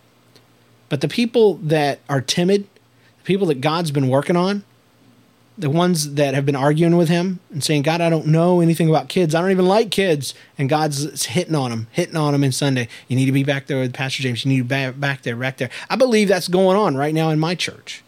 [0.88, 2.66] but the people that are timid
[3.19, 4.64] the people that god's been working on
[5.61, 8.88] the ones that have been arguing with him and saying, God, I don't know anything
[8.88, 9.35] about kids.
[9.35, 10.35] I don't even like kids.
[10.57, 12.88] And God's hitting on them, hitting on them in Sunday.
[13.09, 14.45] You need to be back there with Pastor James.
[14.45, 15.69] You need to be back there, back there.
[15.90, 18.03] I believe that's going on right now in my church.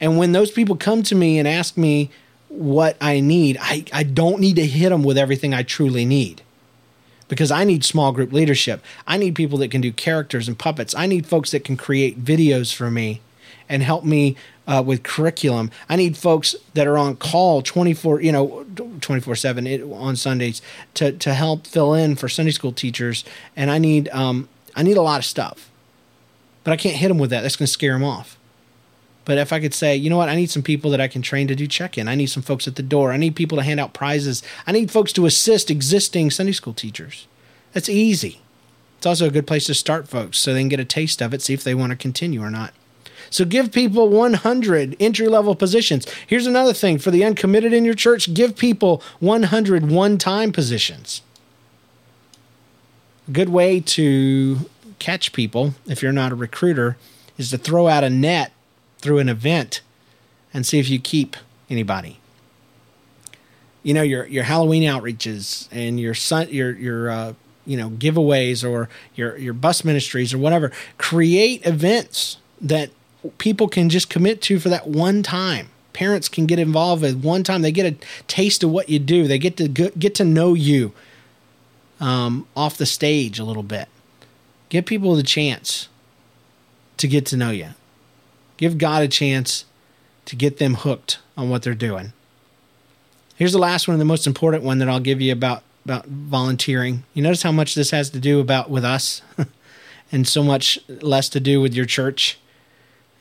[0.00, 2.10] And when those people come to me and ask me
[2.48, 6.42] what I need, I, I don't need to hit them with everything I truly need
[7.28, 8.82] because I need small group leadership.
[9.06, 10.94] I need people that can do characters and puppets.
[10.94, 13.20] I need folks that can create videos for me
[13.68, 14.34] and help me
[14.66, 15.70] uh, with curriculum.
[15.88, 18.64] I need folks that are on call 24, you know,
[19.00, 20.62] 24 seven on Sundays
[20.94, 23.24] to, to help fill in for Sunday school teachers.
[23.54, 25.70] And I need, um, I need a lot of stuff,
[26.64, 27.42] but I can't hit them with that.
[27.42, 28.37] That's going to scare them off.
[29.28, 31.20] But if I could say, you know what, I need some people that I can
[31.20, 32.08] train to do check in.
[32.08, 33.12] I need some folks at the door.
[33.12, 34.42] I need people to hand out prizes.
[34.66, 37.26] I need folks to assist existing Sunday school teachers.
[37.74, 38.40] That's easy.
[38.96, 41.34] It's also a good place to start folks so they can get a taste of
[41.34, 42.72] it, see if they want to continue or not.
[43.28, 46.06] So give people 100 entry level positions.
[46.26, 51.20] Here's another thing for the uncommitted in your church give people 100 one time positions.
[53.28, 56.96] A good way to catch people, if you're not a recruiter,
[57.36, 58.52] is to throw out a net
[58.98, 59.80] through an event
[60.52, 61.36] and see if you keep
[61.70, 62.18] anybody.
[63.82, 67.32] You know your your Halloween outreaches and your sun your your uh,
[67.64, 70.72] you know giveaways or your your bus ministries or whatever.
[70.98, 72.90] Create events that
[73.38, 75.68] people can just commit to for that one time.
[75.92, 77.62] Parents can get involved with one time.
[77.62, 79.26] They get a taste of what you do.
[79.26, 80.92] They get to get to know you
[82.00, 83.88] um, off the stage a little bit.
[84.68, 85.88] Give people the chance
[86.98, 87.68] to get to know you.
[88.58, 89.64] Give God a chance
[90.26, 92.12] to get them hooked on what they're doing.
[93.36, 97.04] Here's the last one, the most important one that I'll give you about about volunteering.
[97.14, 99.22] You notice how much this has to do about with us,
[100.12, 102.38] and so much less to do with your church.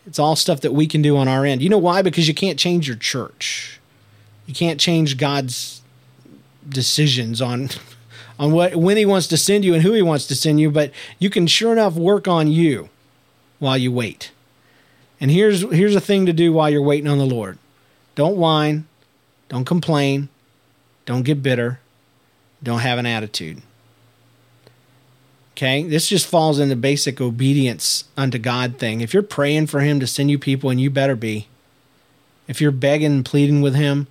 [0.06, 1.62] It's all stuff that we can do on our end.
[1.62, 2.02] You know why?
[2.02, 3.80] Because you can't change your church.
[4.48, 5.82] You can't change God's
[6.68, 7.70] decisions on
[8.40, 10.70] on what when he wants to send you and who he wants to send you,
[10.70, 12.90] but you can sure enough work on you
[13.60, 14.32] while you wait.
[15.20, 17.58] And here's here's a thing to do while you're waiting on the Lord.
[18.16, 18.86] Don't whine,
[19.50, 20.30] don't complain,
[21.06, 21.80] don't get bitter,
[22.62, 23.62] don't have an attitude.
[25.58, 29.02] Okay, this just falls in the basic obedience unto God thing.
[29.02, 31.48] If you're praying for Him to send you people, and you better be,
[32.48, 34.06] if you're begging and pleading with Him,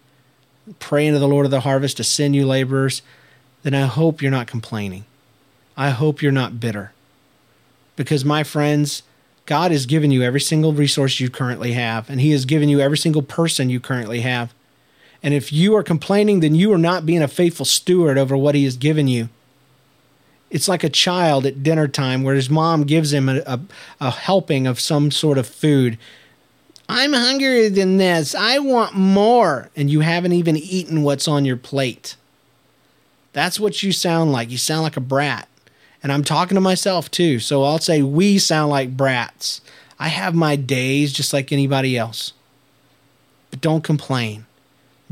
[0.80, 3.00] praying to the Lord of the harvest to send you laborers,
[3.62, 5.04] then I hope you're not complaining.
[5.76, 6.92] I hope you're not bitter.
[7.94, 9.04] Because, my friends,
[9.46, 12.80] God has given you every single resource you currently have, and He has given you
[12.80, 14.52] every single person you currently have.
[15.22, 18.54] And if you are complaining, then you are not being a faithful steward over what
[18.54, 19.28] He has given you
[20.50, 23.61] it's like a child at dinner time where his mom gives him a, a,
[24.00, 25.98] a, helping of some sort of food.
[26.88, 28.35] I'm hungrier than this.
[28.35, 29.70] I want more.
[29.74, 32.16] And you haven't even eaten what's on your plate.
[33.32, 34.50] That's what you sound like.
[34.50, 35.48] You sound like a brat.
[36.02, 37.40] And I'm talking to myself too.
[37.40, 39.61] So I'll say we sound like brats.
[39.98, 42.32] I have my days just like anybody else.
[43.50, 44.46] But don't complain.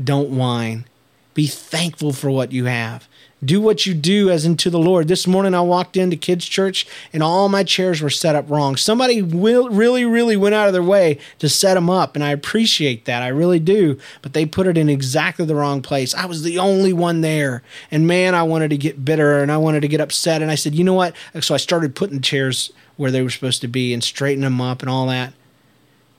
[0.01, 0.85] Don't whine.
[1.33, 3.07] Be thankful for what you have.
[3.45, 5.07] Do what you do as into the Lord.
[5.07, 8.75] This morning I walked into kids' church and all my chairs were set up wrong.
[8.75, 12.31] Somebody will, really, really went out of their way to set them up, and I
[12.31, 13.21] appreciate that.
[13.21, 13.99] I really do.
[14.21, 16.15] But they put it in exactly the wrong place.
[16.15, 17.61] I was the only one there.
[17.91, 20.41] And man, I wanted to get bitter and I wanted to get upset.
[20.41, 21.15] And I said, you know what?
[21.41, 24.81] So I started putting chairs where they were supposed to be and straightening them up
[24.81, 25.33] and all that.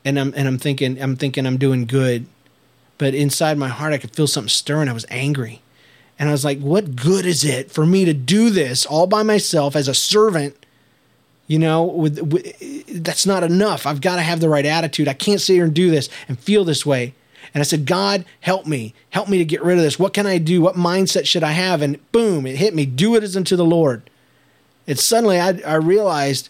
[0.05, 2.27] And I'm and I'm thinking I'm thinking I'm doing good.
[2.99, 4.89] But inside my heart I could feel something stirring.
[4.89, 5.63] I was angry.
[6.19, 9.23] And I was like, what good is it for me to do this all by
[9.23, 10.57] myself as a servant?
[11.47, 13.87] You know, with, with that's not enough.
[13.87, 15.09] I've got to have the right attitude.
[15.09, 17.15] I can't sit here and do this and feel this way.
[17.55, 18.95] And I said, God, help me.
[19.11, 19.99] Help me to get rid of this.
[19.99, 20.61] What can I do?
[20.61, 21.83] What mindset should I have?
[21.83, 22.85] And boom, it hit me.
[22.87, 24.11] Do it as unto the Lord.
[24.87, 26.49] It's suddenly I, I realized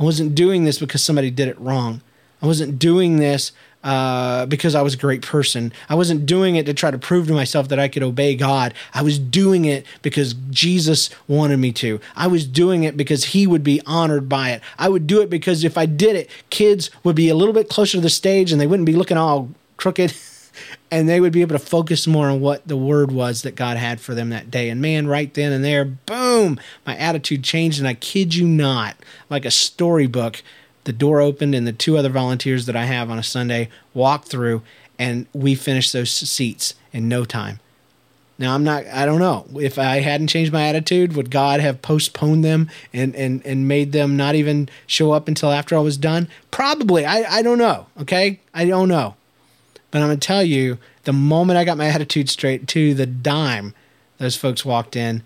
[0.00, 2.00] I wasn't doing this because somebody did it wrong.
[2.40, 3.52] I wasn't doing this
[3.84, 5.72] uh, because I was a great person.
[5.88, 8.74] I wasn't doing it to try to prove to myself that I could obey God.
[8.92, 12.00] I was doing it because Jesus wanted me to.
[12.16, 14.62] I was doing it because He would be honored by it.
[14.78, 17.68] I would do it because if I did it, kids would be a little bit
[17.68, 20.14] closer to the stage and they wouldn't be looking all crooked.
[20.90, 23.76] and they would be able to focus more on what the word was that God
[23.76, 24.70] had for them that day.
[24.70, 27.78] And man, right then and there, boom my attitude changed.
[27.78, 28.96] And I kid you not,
[29.30, 30.42] like a storybook,
[30.88, 34.28] the door opened and the two other volunteers that I have on a Sunday walked
[34.28, 34.62] through
[34.98, 37.60] and we finished those seats in no time.
[38.38, 39.44] Now I'm not I don't know.
[39.60, 43.92] If I hadn't changed my attitude, would God have postponed them and and and made
[43.92, 46.26] them not even show up until after I was done?
[46.50, 47.04] Probably.
[47.04, 48.40] I I don't know, okay?
[48.54, 49.14] I don't know.
[49.90, 53.04] But I'm going to tell you the moment I got my attitude straight to the
[53.04, 53.74] dime,
[54.16, 55.22] those folks walked in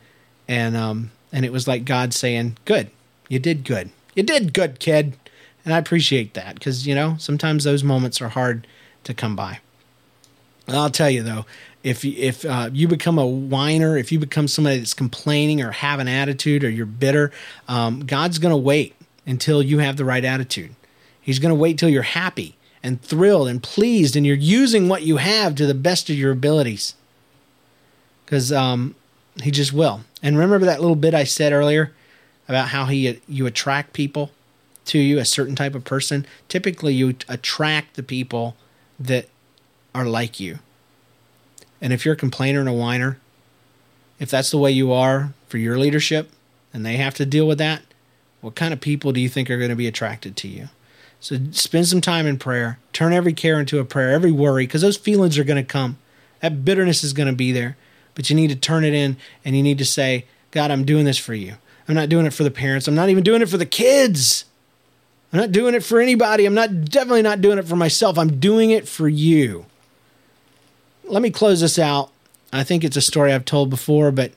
[0.49, 2.91] and um and it was like God saying, "Good.
[3.29, 3.91] You did good.
[4.17, 5.17] You did good, kid."
[5.65, 8.67] And I appreciate that cuz you know, sometimes those moments are hard
[9.05, 9.61] to come by.
[10.67, 11.45] And I'll tell you though,
[11.83, 15.99] if if uh, you become a whiner, if you become somebody that's complaining or have
[15.99, 17.33] an attitude or you're bitter,
[17.69, 18.95] um, God's going to wait
[19.27, 20.75] until you have the right attitude.
[21.21, 25.03] He's going to wait till you're happy and thrilled and pleased, and you're using what
[25.03, 26.95] you have to the best of your abilities.
[28.25, 28.95] Because um,
[29.43, 30.03] He just will.
[30.23, 31.93] And remember that little bit I said earlier
[32.49, 34.31] about how he you attract people
[34.87, 36.27] to you, a certain type of person.
[36.49, 38.57] Typically, you attract the people
[38.99, 39.29] that
[39.95, 40.59] are like you.
[41.81, 43.19] And if you're a complainer and a whiner,
[44.19, 46.31] if that's the way you are for your leadership
[46.73, 47.83] and they have to deal with that,
[48.41, 50.69] what kind of people do you think are going to be attracted to you?
[51.21, 52.79] So spend some time in prayer.
[52.93, 55.99] Turn every care into a prayer, every worry, because those feelings are going to come.
[56.41, 57.77] That bitterness is going to be there.
[58.15, 61.05] But you need to turn it in and you need to say, God, I'm doing
[61.05, 61.55] this for you.
[61.89, 62.89] I'm not doing it for the parents.
[62.89, 64.45] I'm not even doing it for the kids.
[65.33, 66.45] I'm not doing it for anybody.
[66.45, 68.19] I'm not definitely not doing it for myself.
[68.19, 69.65] I'm doing it for you.
[71.05, 72.11] Let me close this out.
[72.53, 74.33] I think it's a story I've told before, but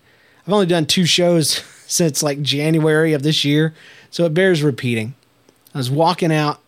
[0.47, 3.73] I've only done two shows since like January of this year,
[4.09, 5.13] so it bears repeating.
[5.73, 6.61] I was walking out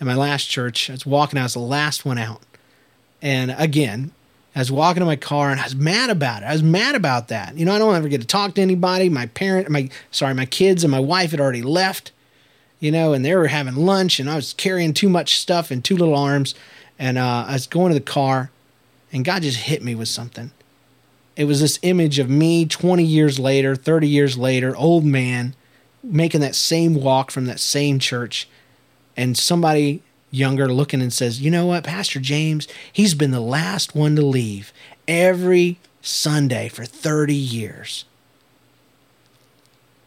[0.00, 0.90] in my last church.
[0.90, 2.42] I was walking out, I was the last one out.
[3.22, 4.10] And again,
[4.56, 6.46] I was walking to my car and I was mad about it.
[6.46, 7.56] I was mad about that.
[7.56, 9.08] You know, I don't ever get to talk to anybody.
[9.08, 12.10] My parent, my sorry, my kids and my wife had already left
[12.80, 15.82] you know, and they were having lunch, and I was carrying too much stuff in
[15.82, 16.54] two little arms,
[16.98, 18.50] and uh, I was going to the car,
[19.12, 20.50] and God just hit me with something.
[21.36, 25.54] It was this image of me 20 years later, 30 years later, old man,
[26.02, 28.48] making that same walk from that same church,
[29.16, 33.94] and somebody younger looking and says, You know what, Pastor James, he's been the last
[33.94, 34.72] one to leave
[35.06, 38.04] every Sunday for 30 years.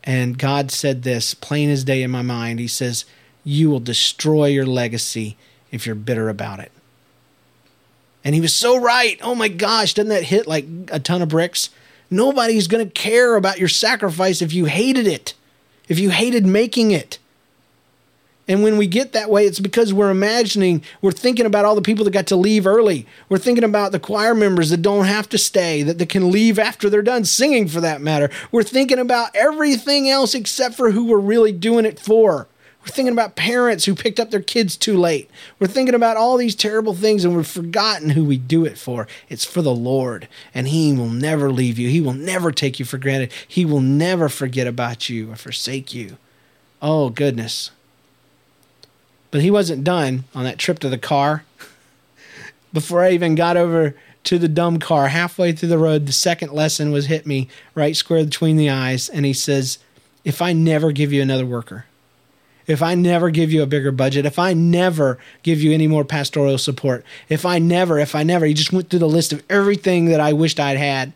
[0.03, 2.59] And God said this plain as day in my mind.
[2.59, 3.05] He says,
[3.43, 5.37] You will destroy your legacy
[5.71, 6.71] if you're bitter about it.
[8.23, 9.19] And he was so right.
[9.21, 11.69] Oh my gosh, doesn't that hit like a ton of bricks?
[12.09, 15.33] Nobody's going to care about your sacrifice if you hated it,
[15.87, 17.17] if you hated making it.
[18.47, 21.81] And when we get that way, it's because we're imagining, we're thinking about all the
[21.81, 23.07] people that got to leave early.
[23.29, 26.59] We're thinking about the choir members that don't have to stay, that, that can leave
[26.59, 28.29] after they're done singing for that matter.
[28.51, 32.47] We're thinking about everything else except for who we're really doing it for.
[32.81, 35.31] We're thinking about parents who picked up their kids too late.
[35.57, 39.07] We're thinking about all these terrible things and we've forgotten who we do it for.
[39.29, 41.87] It's for the Lord, and He will never leave you.
[41.87, 43.31] He will never take you for granted.
[43.47, 46.17] He will never forget about you or forsake you.
[46.81, 47.71] Oh, goodness.
[49.33, 51.43] But he wasn't done on that trip to the car.
[52.71, 56.51] Before I even got over to the dumb car, halfway through the road, the second
[56.51, 59.09] lesson was hit me right square between the eyes.
[59.09, 59.79] And he says,
[60.23, 61.85] If I never give you another worker,
[62.67, 66.05] if I never give you a bigger budget, if I never give you any more
[66.05, 69.41] pastoral support, if I never, if I never, he just went through the list of
[69.49, 71.11] everything that I wished I'd had.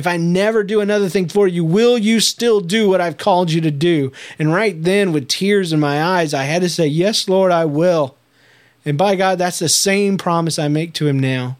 [0.00, 3.52] If I never do another thing for you, will you still do what I've called
[3.52, 4.12] you to do?
[4.38, 7.66] And right then, with tears in my eyes, I had to say, Yes, Lord, I
[7.66, 8.16] will.
[8.86, 11.58] And by God, that's the same promise I make to him now.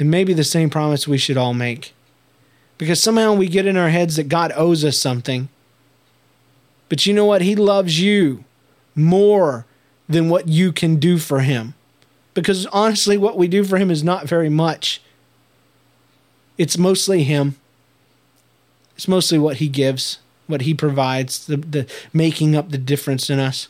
[0.00, 1.94] And maybe the same promise we should all make.
[2.76, 5.48] Because somehow we get in our heads that God owes us something.
[6.88, 7.42] But you know what?
[7.42, 8.42] He loves you
[8.96, 9.64] more
[10.08, 11.74] than what you can do for him.
[12.34, 15.00] Because honestly, what we do for him is not very much.
[16.58, 17.56] It's mostly him.
[18.96, 23.38] It's mostly what he gives, what he provides, the, the making up the difference in
[23.38, 23.68] us.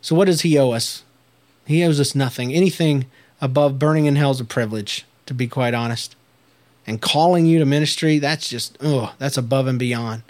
[0.00, 1.02] So what does he owe us?
[1.66, 2.52] He owes us nothing.
[2.52, 3.06] Anything
[3.40, 6.16] above burning in hell is a privilege, to be quite honest.
[6.86, 10.22] And calling you to ministry, that's just oh, that's above and beyond.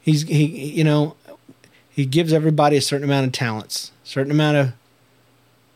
[0.00, 1.16] He's he you know,
[1.90, 4.72] he gives everybody a certain amount of talents, certain amount of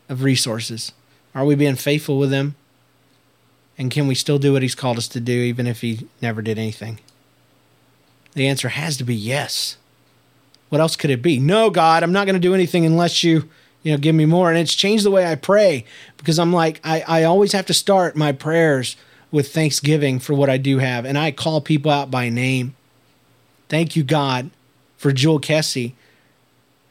[0.07, 0.93] of resources.
[1.37, 2.55] Are we being faithful with him?
[3.77, 6.41] And can we still do what he's called us to do, even if he never
[6.41, 6.97] did anything?
[8.33, 9.77] The answer has to be yes.
[10.69, 11.37] What else could it be?
[11.37, 13.47] No, God, I'm not going to do anything unless you,
[13.83, 14.49] you know, give me more.
[14.49, 15.85] And it's changed the way I pray
[16.17, 18.95] because I'm like, I, I always have to start my prayers
[19.29, 21.05] with thanksgiving for what I do have.
[21.05, 22.75] And I call people out by name.
[23.69, 24.49] Thank you, God,
[24.97, 25.93] for Jewel Kessie,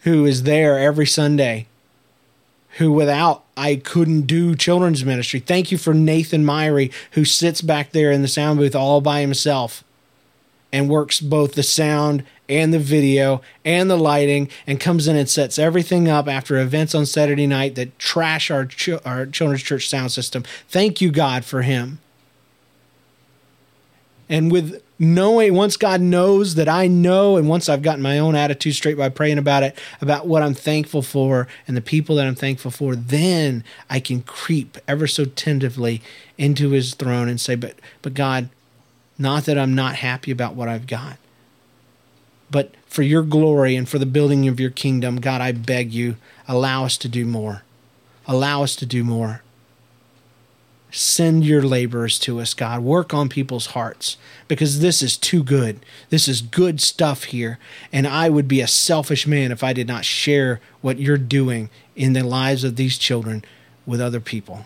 [0.03, 1.67] who is there every Sunday,
[2.79, 5.41] who without I couldn't do children's ministry.
[5.41, 9.21] Thank you for Nathan Myrie, who sits back there in the sound booth all by
[9.21, 9.83] himself
[10.73, 15.29] and works both the sound and the video and the lighting and comes in and
[15.29, 19.89] sets everything up after events on Saturday night that trash our, ch- our children's church
[19.89, 20.45] sound system.
[20.69, 21.99] Thank you, God, for him.
[24.29, 28.35] And with knowing, once God knows that I know, and once I've gotten my own
[28.35, 32.27] attitude straight by praying about it, about what I'm thankful for and the people that
[32.27, 36.03] I'm thankful for, then I can creep ever so tentatively
[36.39, 38.49] into his throne and say, But but God,
[39.19, 41.19] not that I'm not happy about what I've got,
[42.51, 46.17] but for your glory and for the building of your kingdom, God, I beg you,
[46.49, 47.63] allow us to do more.
[48.27, 49.43] Allow us to do more.
[50.97, 52.83] Send your laborers to us, God.
[52.83, 54.17] Work on people's hearts
[54.49, 55.85] because this is too good.
[56.09, 57.59] This is good stuff here.
[57.93, 61.69] And I would be a selfish man if I did not share what you're doing
[61.97, 63.45] in the lives of these children
[63.85, 64.65] with other people.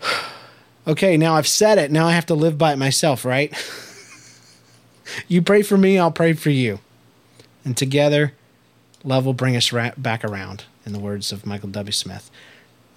[0.86, 1.90] okay, now I've said it.
[1.90, 3.52] Now I have to live by it myself, right?
[5.26, 6.78] you pray for me, I'll pray for you.
[7.64, 8.34] And together,
[9.02, 11.90] love will bring us ra- back around, in the words of Michael W.
[11.90, 12.30] Smith.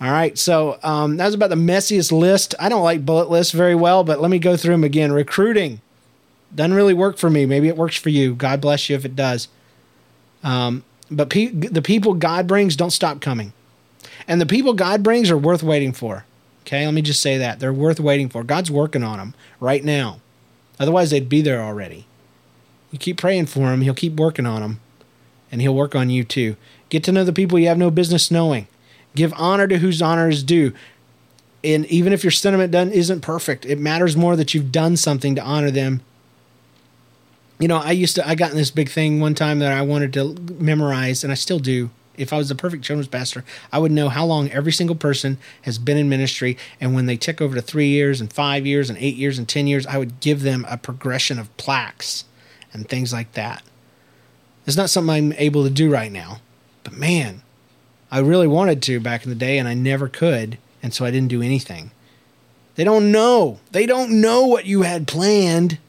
[0.01, 2.53] All right, so um, that was about the messiest list.
[2.59, 5.13] I don't like bullet lists very well, but let me go through them again.
[5.13, 5.79] Recruiting
[6.53, 7.45] doesn't really work for me.
[7.45, 8.35] Maybe it works for you.
[8.35, 9.47] God bless you if it does.
[10.43, 13.53] Um, but pe- the people God brings don't stop coming,
[14.27, 16.25] and the people God brings are worth waiting for.
[16.61, 18.43] Okay, let me just say that they're worth waiting for.
[18.43, 20.19] God's working on them right now.
[20.79, 22.05] Otherwise, they'd be there already.
[22.91, 24.81] You keep praying for them, He'll keep working on them,
[25.51, 26.57] and He'll work on you too.
[26.89, 28.67] Get to know the people you have no business knowing.
[29.15, 30.73] Give honor to whose honor is due.
[31.63, 35.33] And even if your sentiment done isn't perfect, it matters more that you've done something
[35.35, 36.01] to honor them.
[37.57, 39.81] You know, I used to I got in this big thing one time that I
[39.81, 41.89] wanted to memorize, and I still do.
[42.17, 43.43] If I was the perfect children's pastor,
[43.73, 47.17] I would know how long every single person has been in ministry, and when they
[47.17, 49.97] tick over to three years and five years and eight years and ten years, I
[49.97, 52.25] would give them a progression of plaques
[52.71, 53.63] and things like that.
[54.65, 56.39] It's not something I'm able to do right now,
[56.83, 57.41] but man,
[58.11, 61.11] I really wanted to back in the day and I never could, and so I
[61.11, 61.91] didn't do anything.
[62.75, 63.59] They don't know.
[63.71, 65.79] They don't know what you had planned.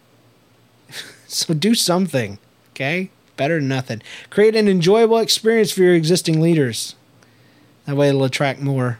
[1.27, 2.39] so do something,
[2.71, 3.11] okay?
[3.37, 4.03] Better than nothing.
[4.31, 6.95] Create an enjoyable experience for your existing leaders.
[7.85, 8.99] That way it'll attract more.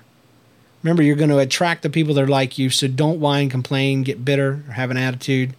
[0.83, 4.03] Remember, you're going to attract the people that are like you, so don't whine, complain,
[4.03, 5.55] get bitter, or have an attitude.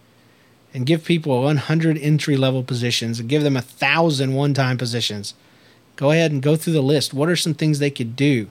[0.72, 5.34] And give people 100 entry level positions and give them a thousand one time positions.
[5.98, 7.12] Go ahead and go through the list.
[7.12, 8.48] What are some things they could do?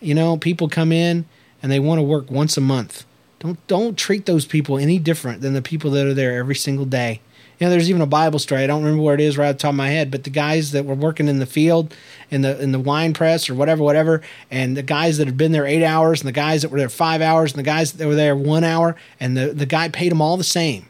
[0.00, 1.24] You know, people come in
[1.62, 3.04] and they want to work once a month.
[3.38, 6.84] Don't don't treat those people any different than the people that are there every single
[6.84, 7.20] day.
[7.60, 8.64] You know, there's even a Bible story.
[8.64, 10.30] I don't remember where it is right off the top of my head, but the
[10.30, 11.94] guys that were working in the field,
[12.28, 14.20] in the in the wine press or whatever, whatever,
[14.50, 16.88] and the guys that had been there eight hours, and the guys that were there
[16.88, 20.10] five hours, and the guys that were there one hour, and the the guy paid
[20.10, 20.86] them all the same.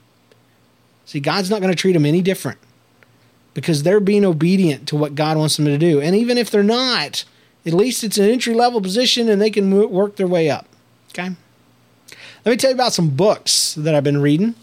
[1.04, 2.58] See, God's not going to treat them any different
[3.54, 6.00] because they're being obedient to what God wants them to do.
[6.00, 7.24] And even if they're not,
[7.66, 10.66] at least it's an entry level position and they can work their way up.
[11.10, 11.30] Okay.
[12.44, 14.54] Let me tell you about some books that I've been reading.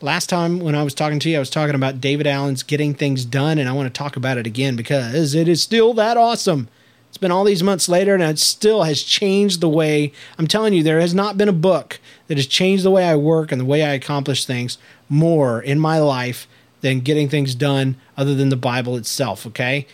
[0.00, 2.94] Last time when I was talking to you, I was talking about David Allen's Getting
[2.94, 6.16] Things Done, and I want to talk about it again because it is still that
[6.16, 6.68] awesome.
[7.08, 10.72] It's been all these months later, and it still has changed the way I'm telling
[10.72, 13.60] you, there has not been a book that has changed the way I work and
[13.60, 16.48] the way I accomplish things more in my life
[16.82, 19.86] than getting things done other than the Bible itself, okay?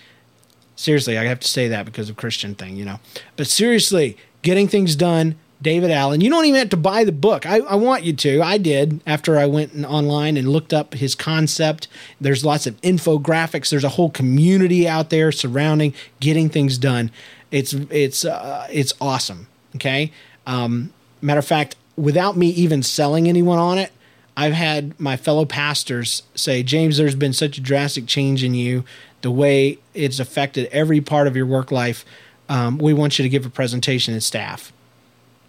[0.74, 2.98] Seriously, I have to say that because of Christian thing, you know.
[3.36, 6.20] But seriously, getting things done, David Allen.
[6.20, 7.44] You don't even have to buy the book.
[7.44, 8.40] I, I want you to.
[8.42, 11.88] I did after I went online and looked up his concept.
[12.20, 13.70] There's lots of infographics.
[13.70, 17.10] There's a whole community out there surrounding getting things done.
[17.50, 19.48] It's it's uh, it's awesome.
[19.74, 20.12] Okay.
[20.46, 23.90] Um, matter of fact, without me even selling anyone on it,
[24.38, 28.84] I've had my fellow pastors say, James, there's been such a drastic change in you,
[29.22, 32.04] the way it's affected every part of your work life.
[32.48, 34.72] Um, we want you to give a presentation to staff.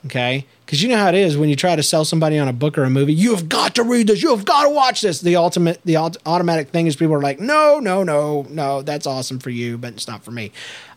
[0.08, 0.48] Okay?
[0.66, 2.80] Because you know how it is when you try to sell somebody on a book
[2.80, 5.22] or a movie, you have got to read this, you have got to watch this.
[5.22, 9.38] The ultimate, the automatic thing is people are like, no, no, no, no, that's awesome
[9.38, 10.52] for you, but it's not for me.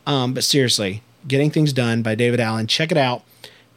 [0.06, 3.22] Um, but seriously, Getting Things Done by David Allen, check it out.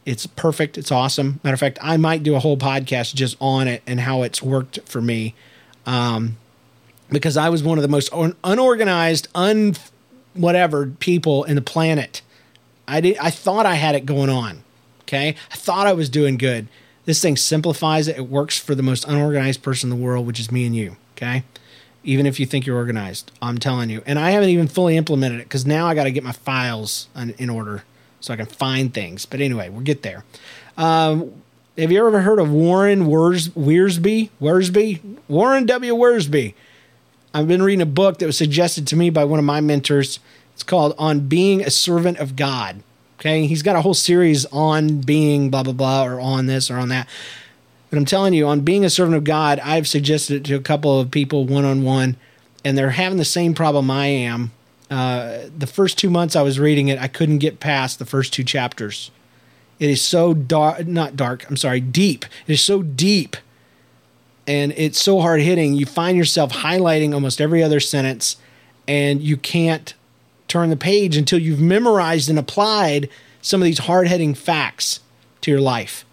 [0.06, 0.78] It's perfect.
[0.78, 1.40] It's awesome.
[1.42, 4.40] Matter of fact, I might do a whole podcast just on it and how it's
[4.40, 5.34] worked for me.
[5.84, 6.36] Um,
[7.10, 9.74] because I was one of the most un- unorganized, un
[10.34, 12.22] whatever people in the planet.
[12.86, 13.18] I did.
[13.18, 14.62] I thought I had it going on.
[15.02, 16.68] Okay, I thought I was doing good.
[17.04, 18.16] This thing simplifies it.
[18.16, 20.96] It works for the most unorganized person in the world, which is me and you.
[21.16, 21.42] Okay,
[22.04, 24.02] even if you think you're organized, I'm telling you.
[24.06, 27.08] And I haven't even fully implemented it because now I got to get my files
[27.38, 27.82] in order
[28.26, 29.24] so I can find things.
[29.24, 30.24] But anyway, we'll get there.
[30.76, 31.32] Um,
[31.78, 34.30] have you ever heard of Warren Wers- Wiersbe?
[34.42, 35.00] Wiersbe?
[35.28, 35.94] Warren W.
[35.94, 36.54] Wiersbe.
[37.32, 40.18] I've been reading a book that was suggested to me by one of my mentors.
[40.54, 42.82] It's called On Being a Servant of God.
[43.20, 43.46] Okay.
[43.46, 46.88] He's got a whole series on being blah, blah, blah, or on this or on
[46.88, 47.06] that.
[47.90, 50.60] But I'm telling you, on being a servant of God, I've suggested it to a
[50.60, 52.16] couple of people one on one,
[52.64, 54.50] and they're having the same problem I am.
[54.90, 58.32] Uh, the first two months I was reading it, I couldn't get past the first
[58.32, 59.10] two chapters.
[59.78, 62.24] It is so dark, not dark, I'm sorry, deep.
[62.46, 63.36] It is so deep
[64.46, 65.74] and it's so hard hitting.
[65.74, 68.36] You find yourself highlighting almost every other sentence,
[68.86, 69.94] and you can't
[70.48, 73.08] turn the page until you've memorized and applied
[73.42, 75.00] some of these hard hitting facts
[75.40, 76.04] to your life.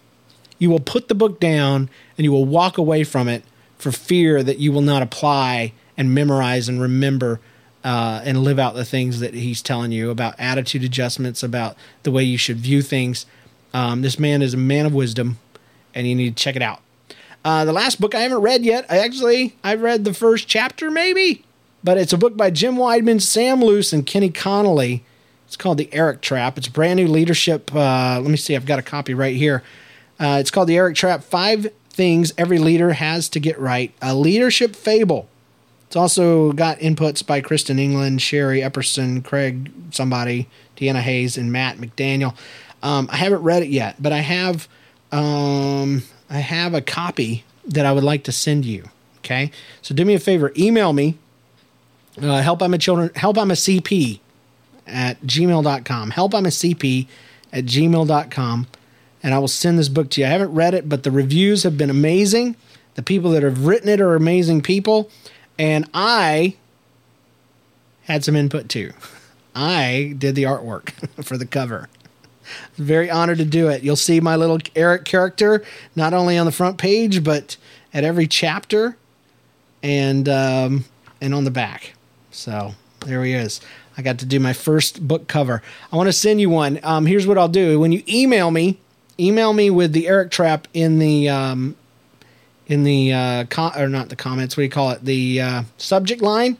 [0.58, 3.44] You will put the book down and you will walk away from it
[3.78, 7.40] for fear that you will not apply and memorize and remember
[7.84, 12.10] uh, and live out the things that he's telling you about attitude adjustments, about the
[12.10, 13.26] way you should view things.
[13.74, 15.38] Um, this man is a man of wisdom,
[15.94, 16.80] and you need to check it out.
[17.44, 18.86] Uh, the last book I haven't read yet.
[18.88, 21.44] I actually I've read the first chapter maybe,
[21.84, 25.04] but it's a book by Jim Wideman, Sam Luce, and Kenny Conley.
[25.46, 26.56] It's called The Eric Trap.
[26.56, 27.74] It's a brand new leadership.
[27.74, 28.56] Uh, let me see.
[28.56, 29.62] I've got a copy right here.
[30.18, 33.92] Uh, it's called The Eric Trap: Five Things Every Leader Has to Get Right.
[34.00, 35.28] A leadership fable.
[35.94, 41.76] It's also got inputs by Kristen England, Sherry Epperson, Craig, somebody, Deanna Hayes, and Matt
[41.76, 42.34] McDaniel.
[42.82, 44.66] Um, I haven't read it yet, but I have.
[45.12, 48.90] Um, I have a copy that I would like to send you.
[49.18, 49.52] Okay.
[49.82, 51.16] So do me a favor, email me.
[52.20, 54.18] Uh, help I'm a children help I'm a CP
[54.88, 56.10] at gmail.com.
[56.10, 57.06] Help I'm a CP
[57.52, 58.66] at gmail.com.
[59.22, 60.26] And I will send this book to you.
[60.26, 62.56] I haven't read it, but the reviews have been amazing.
[62.96, 65.08] The people that have written it are amazing people.
[65.58, 66.56] And I
[68.04, 68.92] had some input too.
[69.54, 70.90] I did the artwork
[71.24, 71.88] for the cover.
[72.76, 73.82] Very honored to do it.
[73.82, 75.64] You'll see my little Eric character
[75.96, 77.56] not only on the front page but
[77.92, 78.96] at every chapter
[79.82, 80.84] and um,
[81.20, 81.94] and on the back.
[82.30, 82.74] So
[83.06, 83.60] there he is.
[83.96, 85.62] I got to do my first book cover.
[85.92, 86.80] I want to send you one.
[86.82, 87.78] Um, here's what I'll do.
[87.78, 88.78] When you email me,
[89.20, 91.76] email me with the Eric Trap in the um,
[92.66, 93.44] in the uh,
[93.76, 94.56] or not the comments.
[94.56, 95.04] What do you call it?
[95.04, 96.58] The uh, subject line,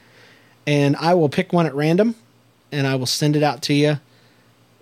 [0.67, 2.15] and I will pick one at random,
[2.73, 3.99] and I will send it out to you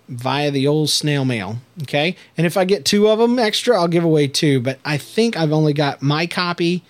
[0.09, 1.57] via the old snail mail.
[1.83, 2.15] Okay.
[2.37, 4.59] And if I get two of them extra, I'll give away two.
[4.59, 6.83] But I think I've only got my copy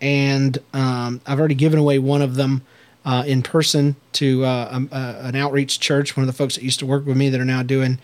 [0.00, 2.62] and um, I've already given away one of them
[3.04, 6.16] uh, in person to uh, um, uh, an outreach church.
[6.16, 7.98] One of the folks that used to work with me that are now doing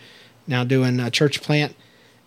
[0.47, 1.75] now doing a church plant.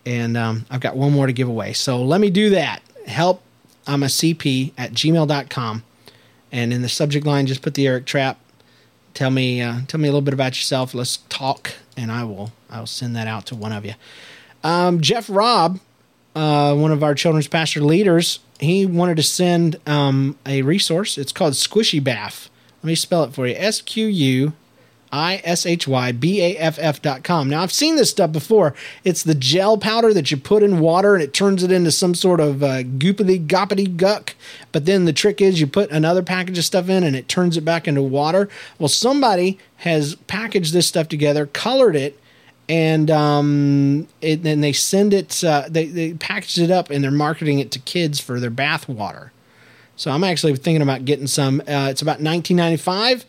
[0.05, 1.73] And um, I've got one more to give away.
[1.73, 2.81] So let me do that.
[3.05, 3.43] Help
[3.87, 5.83] I'm a CP at gmail.com.
[6.51, 8.39] And in the subject line, just put the Eric Trap
[9.13, 10.93] tell me uh, tell me a little bit about yourself.
[10.93, 13.93] Let's talk, and I will I will send that out to one of you.
[14.63, 15.79] Um, Jeff Robb,
[16.35, 21.17] uh, one of our children's pastor leaders, he wanted to send um, a resource.
[21.17, 22.49] It's called Squishy Baff.
[22.81, 24.53] Let me spell it for you: S Q U
[25.11, 27.49] I S H Y B A F F dot com.
[27.49, 28.75] Now, I've seen this stuff before.
[29.03, 32.13] It's the gel powder that you put in water and it turns it into some
[32.13, 34.35] sort of uh, goopity goppity guck.
[34.71, 37.57] But then the trick is you put another package of stuff in and it turns
[37.57, 38.49] it back into water.
[38.77, 42.19] Well, somebody has packaged this stuff together, colored it,
[42.67, 47.57] and um, then they send it, uh, they, they packaged it up and they're marketing
[47.59, 49.31] it to kids for their bath water.
[49.95, 51.59] So I'm actually thinking about getting some.
[51.61, 53.25] Uh, it's about 1995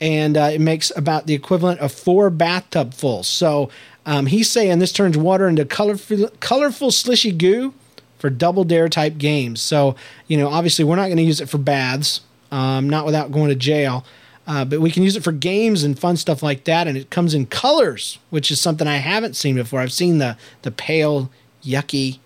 [0.00, 3.28] and uh, it makes about the equivalent of four bathtub fulls.
[3.28, 3.70] So
[4.06, 7.74] um, he's saying this turns water into colorful, colorful slishy goo
[8.18, 9.60] for double dare type games.
[9.60, 9.96] So
[10.26, 12.20] you know, obviously, we're not going to use it for baths,
[12.50, 14.04] um, not without going to jail.
[14.46, 17.10] Uh, but we can use it for games and fun stuff like that, and it
[17.10, 19.80] comes in colors, which is something I haven't seen before.
[19.80, 21.30] I've seen the the pale,
[21.62, 22.18] yucky,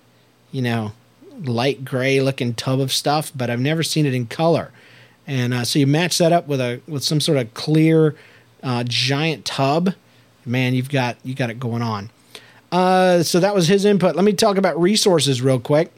[0.50, 0.92] you know,
[1.42, 4.70] light gray looking tub of stuff, but I've never seen it in color.
[5.26, 8.14] And uh, so you match that up with a with some sort of clear
[8.62, 9.94] uh, giant tub.
[10.44, 12.10] Man, you've got you got it going on.
[12.70, 14.16] Uh, so that was his input.
[14.16, 15.92] Let me talk about resources real quick.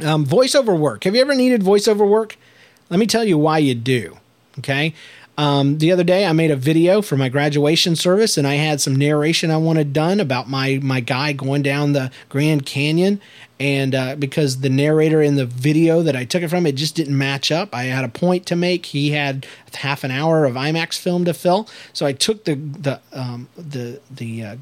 [0.00, 1.04] Um, voiceover work.
[1.04, 2.36] Have you ever needed voiceover work?
[2.88, 4.18] Let me tell you why you do.
[4.58, 4.94] Okay.
[5.38, 8.80] Um, the other day, I made a video for my graduation service, and I had
[8.80, 13.20] some narration I wanted done about my my guy going down the Grand Canyon.
[13.58, 16.96] And uh, because the narrator in the video that I took it from, it just
[16.96, 17.74] didn't match up.
[17.74, 18.86] I had a point to make.
[18.86, 23.00] He had half an hour of IMAX film to fill, so I took the the
[23.12, 24.56] um, the the uh,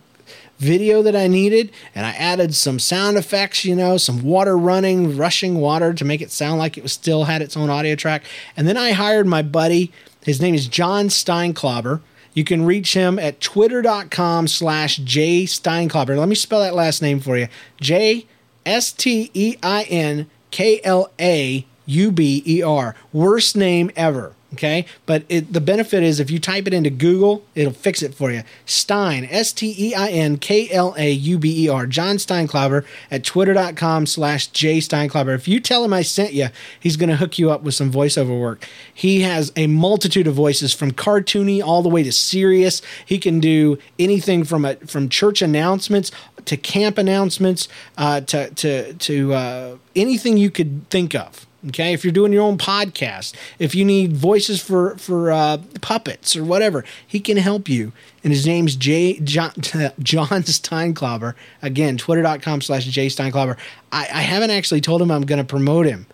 [0.58, 5.16] video that I needed, and I added some sound effects, you know, some water running,
[5.16, 8.22] rushing water to make it sound like it was still had its own audio track.
[8.56, 9.90] And then I hired my buddy.
[10.22, 12.00] His name is John Steinklauber.
[12.32, 16.16] You can reach him at twitter.com slash J Steinklauber.
[16.16, 17.48] Let me spell that last name for you.
[17.80, 18.26] J
[18.64, 22.94] S T E I N K L A U B E R.
[23.12, 24.34] Worst name ever.
[24.55, 24.84] Okay.
[25.07, 28.32] But it, the benefit is if you type it into Google, it'll fix it for
[28.32, 28.42] you.
[28.66, 32.84] Stein, S T E I N K L A U B E R, John Steinklauber
[33.11, 35.34] at twitter.com slash J Steinklauber.
[35.34, 36.48] If you tell him I sent you,
[36.80, 38.66] he's going to hook you up with some voiceover work.
[38.92, 42.82] He has a multitude of voices from cartoony all the way to serious.
[43.07, 46.11] He can do anything from a, from church announcements
[46.44, 51.46] to camp announcements uh, to, to, to uh, anything you could think of.
[51.68, 56.34] Okay, if you're doing your own podcast, if you need voices for for uh, puppets
[56.34, 57.92] or whatever, he can help you.
[58.24, 59.52] And his name's J John,
[60.02, 61.34] John Steinklauber.
[61.61, 63.58] Again, twitter.com slash J Steinklauber.
[63.92, 66.06] I, I haven't actually told him I'm going to promote him.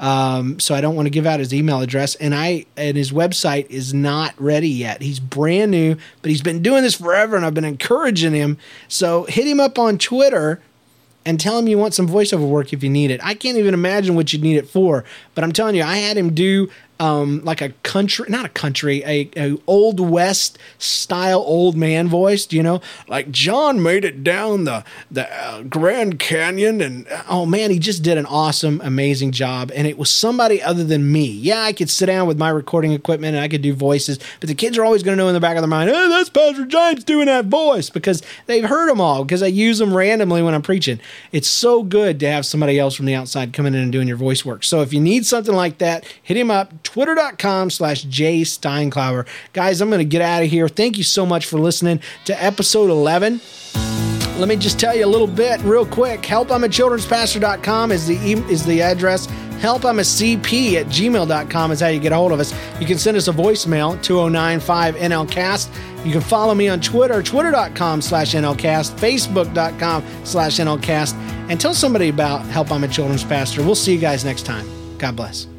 [0.00, 3.10] Um, so I don't want to give out his email address, and I and his
[3.10, 5.02] website is not ready yet.
[5.02, 8.58] He's brand new, but he's been doing this forever, and I've been encouraging him.
[8.86, 10.60] So hit him up on Twitter
[11.28, 13.20] and tell him you want some voiceover work if you need it.
[13.22, 15.04] I can't even imagine what you'd need it for,
[15.34, 16.70] but I'm telling you, I had him do
[17.00, 22.50] um, like a country, not a country, a, a, old west style old man voice.
[22.52, 27.70] You know, like John made it down the the uh, Grand Canyon, and oh man,
[27.70, 29.70] he just did an awesome, amazing job.
[29.74, 31.26] And it was somebody other than me.
[31.26, 34.48] Yeah, I could sit down with my recording equipment and I could do voices, but
[34.48, 36.28] the kids are always going to know in the back of their mind, oh, that's
[36.28, 40.42] Pastor James doing that voice because they've heard them all because I use them randomly
[40.42, 41.00] when I'm preaching.
[41.32, 44.16] It's so good to have somebody else from the outside coming in and doing your
[44.16, 44.64] voice work.
[44.64, 49.26] So if you need something like that, hit him up twitter.com slash J Steinklauber.
[49.52, 50.68] Guys, I'm going to get out of here.
[50.68, 53.40] Thank you so much for listening to episode 11.
[54.38, 56.24] Let me just tell you a little bit real quick.
[56.24, 58.16] Help I'm a children's pastor.com is the,
[58.48, 59.26] is the address.
[59.60, 62.54] Help I'm a CP at gmail.com is how you get a hold of us.
[62.80, 66.06] You can send us a voicemail, 2095 NLCast.
[66.06, 71.14] You can follow me on Twitter, twitter.com slash NLCast, facebook.com slash NLCast,
[71.50, 73.62] and tell somebody about Help I'm a Children's Pastor.
[73.62, 74.66] We'll see you guys next time.
[74.98, 75.57] God bless.